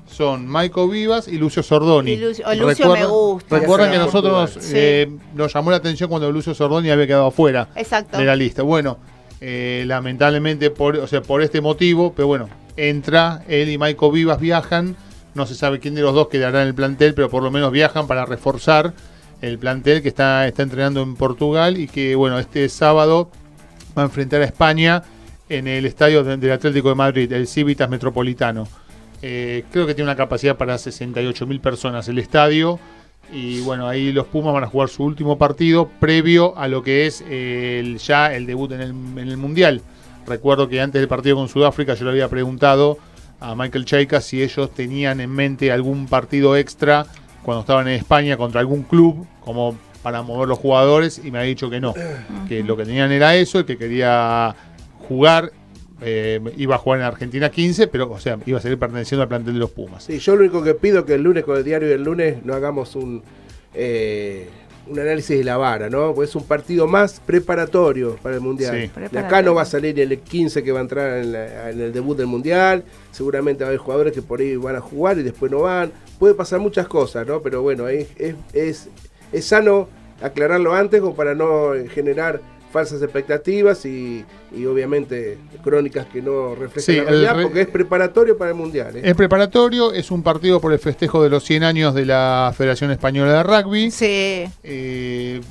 [0.10, 2.12] son Maiko Vivas y Lucio Sordoni.
[2.12, 3.60] Y Lucio- Lucio me gusta.
[3.60, 4.72] Recuerdan que nosotros Sí.
[4.76, 8.18] eh, nos llamó la atención cuando Lucio Sordoni había quedado afuera Exacto.
[8.18, 8.64] de la lista.
[8.64, 8.98] Bueno,
[9.42, 14.40] eh, lamentablemente por, o sea, por este motivo, pero bueno, entra él y Maiko Vivas
[14.40, 14.96] viajan.
[15.36, 17.72] No se sabe quién de los dos quedará en el plantel, pero por lo menos
[17.72, 18.94] viajan para reforzar
[19.42, 23.30] el plantel que está, está entrenando en Portugal y que, bueno, este sábado
[23.96, 25.04] va a enfrentar a España
[25.50, 28.68] en el estadio de- del Atlético de Madrid, el Civitas Metropolitano.
[29.22, 32.80] Eh, creo que tiene una capacidad para 68 mil personas el estadio.
[33.32, 37.08] Y bueno, ahí los Pumas van a jugar su último partido previo a lo que
[37.08, 39.82] es eh, ya el debut en el, en el Mundial.
[40.26, 42.98] Recuerdo que antes del partido con Sudáfrica yo le había preguntado
[43.40, 47.06] a Michael Chaika si ellos tenían en mente algún partido extra
[47.44, 51.44] cuando estaban en España contra algún club, como para mover los jugadores, y me ha
[51.44, 51.94] dicho que no.
[52.48, 54.54] Que lo que tenían era eso, el que quería
[55.08, 55.52] jugar,
[56.02, 59.28] eh, iba a jugar en Argentina 15, pero o sea, iba a seguir perteneciendo al
[59.30, 60.04] plantel de los Pumas.
[60.04, 62.54] Sí, yo lo único que pido que el lunes con el diario del lunes no
[62.54, 63.24] hagamos un
[63.74, 64.48] eh,
[64.90, 66.14] un análisis de la vara, ¿no?
[66.16, 68.90] Porque es un partido más preparatorio para el Mundial.
[68.96, 69.02] Sí.
[69.12, 71.82] De acá no va a salir el 15 que va a entrar en, la- en
[71.82, 72.86] el debut del Mundial.
[73.12, 75.92] Seguramente va a haber jugadores que por ahí van a jugar y después no van.
[76.20, 77.42] Puede pasar muchas cosas, ¿no?
[77.42, 78.90] Pero bueno, es, es, es,
[79.34, 79.90] es sano
[80.22, 82.40] aclararlo antes como para no generar
[82.72, 84.24] falsas expectativas y,
[84.56, 88.52] y obviamente crónicas que no reflejan Sí, la el realidad re- porque es preparatorio para
[88.52, 88.96] el Mundial.
[88.98, 89.02] ¿eh?
[89.04, 92.92] Es preparatorio, es un partido por el festejo de los 100 años de la Federación
[92.92, 93.92] Española de Rugby.
[93.92, 94.46] Sí.
[94.64, 95.42] Eh,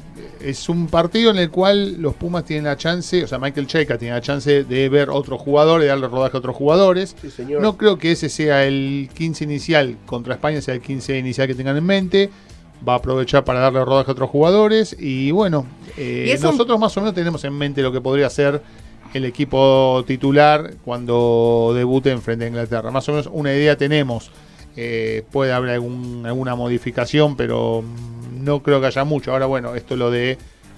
[0.40, 3.98] es un partido en el cual los Pumas tienen la chance, o sea, Michael Cheika
[3.98, 7.16] tiene la chance de ver otros jugadores, de darle rodaje a otros jugadores.
[7.20, 7.60] Sí, señor.
[7.62, 11.54] No creo que ese sea el 15 inicial contra España, sea el 15 inicial que
[11.54, 12.30] tengan en mente.
[12.86, 14.96] Va a aprovechar para darle rodaje a otros jugadores.
[14.98, 15.66] Y bueno,
[15.96, 18.62] eh, Y nosotros más o menos tenemos en mente lo que podría ser
[19.14, 22.90] el equipo titular cuando debute en frente a Inglaterra.
[22.90, 24.30] Más o menos una idea tenemos.
[24.76, 27.82] Eh, puede haber algún- alguna modificación, pero
[28.38, 29.32] no creo que haya mucho.
[29.32, 30.36] Ahora, bueno, esto lo de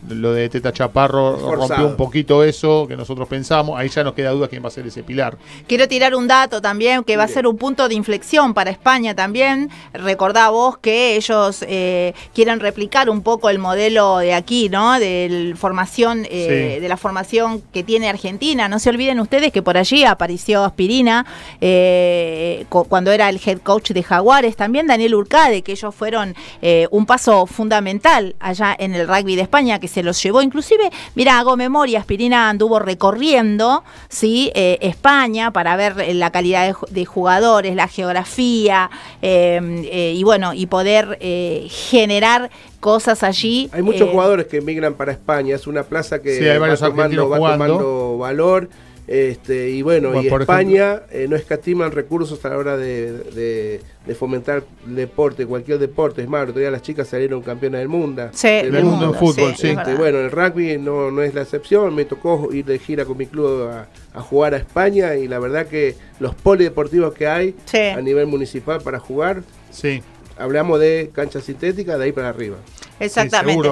[0.09, 1.57] lo de Teta Chaparro Forzado.
[1.69, 3.79] rompió un poquito eso que nosotros pensamos.
[3.79, 5.37] Ahí ya nos queda duda quién va a ser ese pilar.
[5.67, 9.15] Quiero tirar un dato también que va a ser un punto de inflexión para España
[9.15, 9.71] también.
[9.93, 14.99] Recordá vos que ellos eh, quieren replicar un poco el modelo de aquí, ¿no?
[14.99, 16.81] De formación, eh, Sí.
[16.81, 18.69] de la formación que tiene Argentina.
[18.69, 21.27] No se olviden ustedes que por allí apareció Aspirina
[21.61, 26.35] eh, cu- cuando era el head coach de Jaguares, también Daniel Urcade, que ellos fueron
[26.63, 30.43] eh, un paso fundamental allá en el rugby de España, que se los llevó.
[30.43, 34.53] Inclusive, mira, hago memoria, Aspirina anduvo recorriendo ¿sí?
[34.55, 38.91] Eh, España para ver eh, la calidad de, ju- de jugadores, la geografía,
[39.23, 39.61] eh,
[39.91, 43.69] eh, y bueno, y poder eh, generar cosas allí.
[43.73, 46.83] Hay muchos eh, jugadores que emigran para España, es una plaza que Sí, hay varios
[46.83, 48.69] va, tomando, va tomando valor.
[49.09, 53.81] Este, y bueno, Bueno, y España eh, no escatiman recursos a la hora de, de-
[54.07, 56.21] de fomentar deporte, cualquier deporte.
[56.23, 58.29] Es más, el otro día las chicas salieron campeonas del mundo.
[58.33, 59.69] Sí, del mundo en fútbol, sí.
[59.69, 61.95] Este, bueno, el rugby no, no es la excepción.
[61.95, 65.39] Me tocó ir de gira con mi club a, a jugar a España y la
[65.39, 67.79] verdad que los polideportivos que hay Sí.
[67.79, 70.03] a nivel municipal para jugar, Sí.
[70.39, 72.57] hablamos de cancha sintética, de ahí para arriba.
[73.01, 73.69] Exactamente.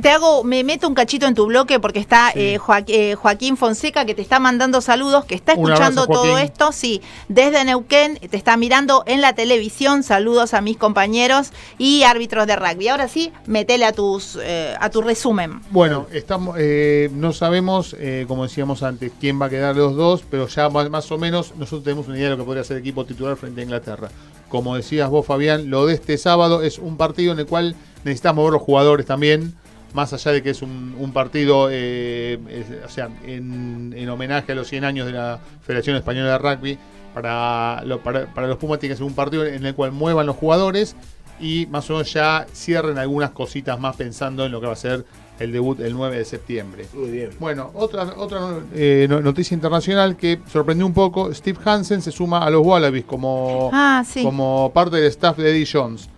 [0.00, 2.40] Te hago, me meto un cachito en tu bloque porque está Sí.
[2.40, 6.38] eh, Joaqu- eh, Joaquín Fonseca que te está mandando saludos, que está escuchando abrazo, todo
[6.38, 12.02] esto, sí, desde Neuquén, te está mirando en la televisión, saludos a mis compañeros y
[12.02, 12.88] árbitros de rugby.
[12.88, 15.60] Ahora sí, metele a tus eh, a tu resumen.
[15.70, 19.96] Bueno, estamos, eh, no sabemos, eh, como decíamos antes, quién va a quedar de los
[19.96, 22.64] dos, pero ya más, más o menos nosotros tenemos una idea de lo que podría
[22.64, 24.08] ser el equipo titular frente a Inglaterra.
[24.48, 27.74] Como decías vos, Fabián, lo de este sábado es un partido en el cual
[28.04, 29.54] necesitamos ver los jugadores también,
[29.94, 34.52] más allá de que es un, un partido, eh, es- o sea, en, en homenaje
[34.52, 36.78] a los 100 años de la Federación Española de Rugby,
[37.14, 40.26] para, lo- para, para los Pumas tiene que ser un partido en el cual muevan
[40.26, 40.96] los jugadores
[41.40, 44.76] y más o menos ya cierren algunas cositas más pensando en lo que va a
[44.76, 45.04] ser
[45.38, 46.86] el debut el 9 de septiembre.
[46.94, 47.30] Muy bien.
[47.38, 48.40] Bueno, otra, otra
[48.74, 53.04] eh, no- noticia internacional que sorprendió un poco, Steve Hansen se suma a los Wallabies
[53.04, 54.22] como, Ah, sí.
[54.22, 56.08] como parte del staff de Eddie Jones,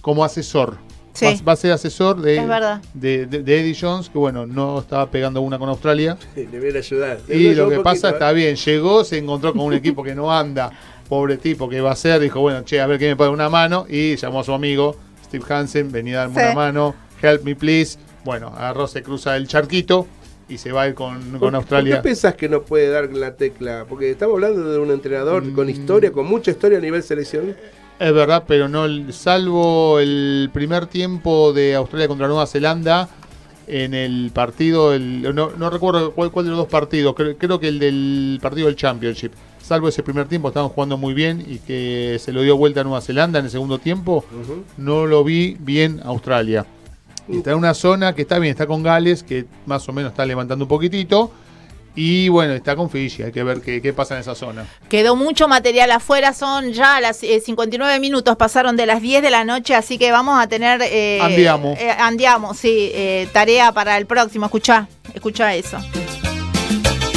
[0.00, 0.76] como asesor.
[1.18, 1.24] Sí.
[1.26, 2.80] Va, va a ser asesor de, Es verdad.
[2.94, 6.16] de, de- de Eddie Jones, que bueno, no estaba pegando una con Australia.
[6.36, 7.18] Debería ayudar.
[7.28, 8.12] Y lo que poquito, pasa ¿eh?
[8.12, 10.70] está bien, llegó, se encontró con un equipo que no anda,
[11.08, 12.20] pobre tipo, ¿qué va a hacer?
[12.20, 13.86] Dijo, bueno, che, a ver quién me puede dar una mano.
[13.88, 14.94] Y llamó a su amigo,
[15.24, 16.40] Steve Hansen, venía a darme Sí.
[16.46, 17.98] una mano, help me please.
[18.24, 20.06] Bueno, agarró, se cruza el charquito
[20.48, 21.96] y se va a ir con, ¿Por- con ¿Por Australia.
[21.96, 23.86] qué pensás que no puede dar la tecla?
[23.88, 25.54] Porque estamos hablando de un entrenador Mm.
[25.54, 27.56] con historia, con mucha historia a nivel selección.
[27.98, 33.08] Es verdad, pero no, salvo el primer tiempo de Australia contra Nueva Zelanda,
[33.66, 37.58] en el partido, el- no, no recuerdo cuál, cuál de los dos partidos, creo, creo
[37.60, 41.58] que el del partido del Championship, salvo ese primer tiempo, estaban jugando muy bien y
[41.58, 44.24] que se lo dio vuelta a Nueva Zelanda en el segundo tiempo,
[44.76, 46.64] no lo vi bien Australia.
[47.28, 50.12] Y está en una zona que está bien, está con Gales, que más o menos
[50.12, 51.30] está levantando un poquitito.
[52.00, 54.64] Y bueno, está con Fiji, hay que ver qué, qué pasa en esa zona.
[54.88, 59.30] Quedó mucho material afuera, son ya las eh, 59 minutos, pasaron de las 10 de
[59.30, 60.80] la noche, así que vamos a tener...
[60.80, 61.76] Eh, Andiamo.
[61.76, 65.78] eh, andiamo, sí, eh, tarea para el próximo, escuchá, escuchá eso.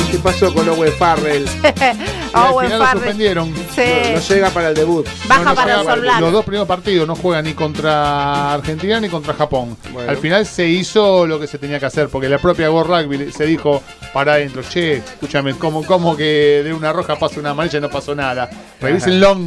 [0.10, 1.46] ¿Qué pasó con Owen Farrell?
[2.34, 3.54] Y al Owen final lo suspendieron.
[3.76, 3.82] Sí.
[4.06, 5.08] No, no llega para el debut.
[5.28, 6.22] Baja No, no para juega- los All.
[6.22, 9.78] Los dos primeros partidos no juegan ni contra Argentina ni contra Japón.
[9.92, 10.10] Bueno.
[10.10, 13.32] Al final se hizo lo que se tenía que hacer, porque la propia World Rugby
[13.32, 13.82] se dijo
[14.14, 17.90] para adentro, che, escúchame, ¿cómo, cómo que de una roja pasa una amarilla y no
[17.90, 18.50] pasó nada?
[18.80, 19.38] Revísenlo,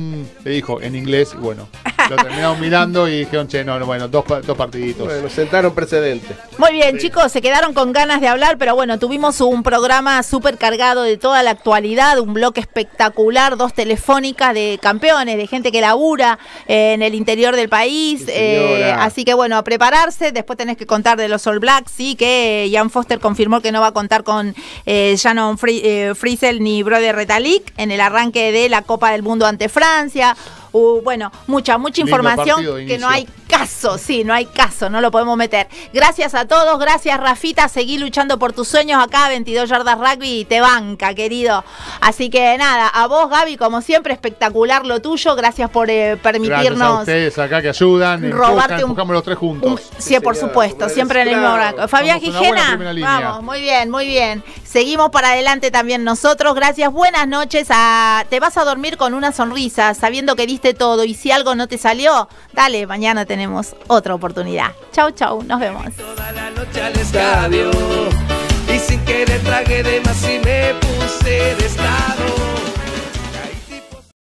[0.45, 1.68] le dijo en inglés, y bueno,
[2.11, 5.07] lo terminaron mirando y dijeron, che, no, no, bueno, dos, dos partiditos.
[5.07, 6.34] Bueno, sentaron precedente.
[6.59, 10.57] Muy bien, chicos, se quedaron con ganas de hablar, pero bueno, tuvimos un programa súper
[10.59, 15.80] cargado de toda la actualidad, un bloque espectacular, dos telefónicas de campeones, de gente que
[15.80, 16.38] labura
[16.68, 18.20] eh, en el interior del país.
[18.26, 20.32] Sí, eh, así que bueno, a prepararse.
[20.32, 23.80] Después tenés que contar de los All Blacks, sí, que Jan Foster confirmó que no
[23.80, 24.55] va a contar con
[24.86, 29.22] eh, Shannon Fri- eh, Friesel ni Brother Retalik en el arranque de la Copa del
[29.22, 30.36] Mundo ante Francia.
[30.77, 34.91] Uh, bueno, mucha, mucha Lindo información partido que no hay caso, sí, no hay caso,
[34.91, 35.68] no lo podemos meter.
[35.93, 40.45] Gracias a todos, gracias Rafita, seguí luchando por tus sueños acá, 22 yardas rugby y
[40.45, 41.62] te banca, querido.
[42.01, 46.18] Así que nada, a vos Gaby, como siempre, espectacular lo tuyo, gracias por eh, Gracias
[46.18, 49.70] a permitirnos ustedes acá que ayudan, robarte empujan, un- los tres juntos.
[49.70, 51.87] un- sí, por supuesto, siempre en el mismo rango.
[51.87, 54.43] Fabián Gijena, vamos, muy bien, muy bien.
[54.64, 56.53] Seguimos para adelante también nosotros.
[56.57, 57.68] Gracias, buenas noches.
[57.70, 58.25] A...
[58.29, 61.69] Te vas a dormir con una sonrisa, sabiendo que diste todo y si algo no
[61.69, 64.69] te salió, dale, mañana tenemos otra oportunidad.
[64.93, 65.85] Chau, chau, nos vemos.
[65.85, 65.93] Me.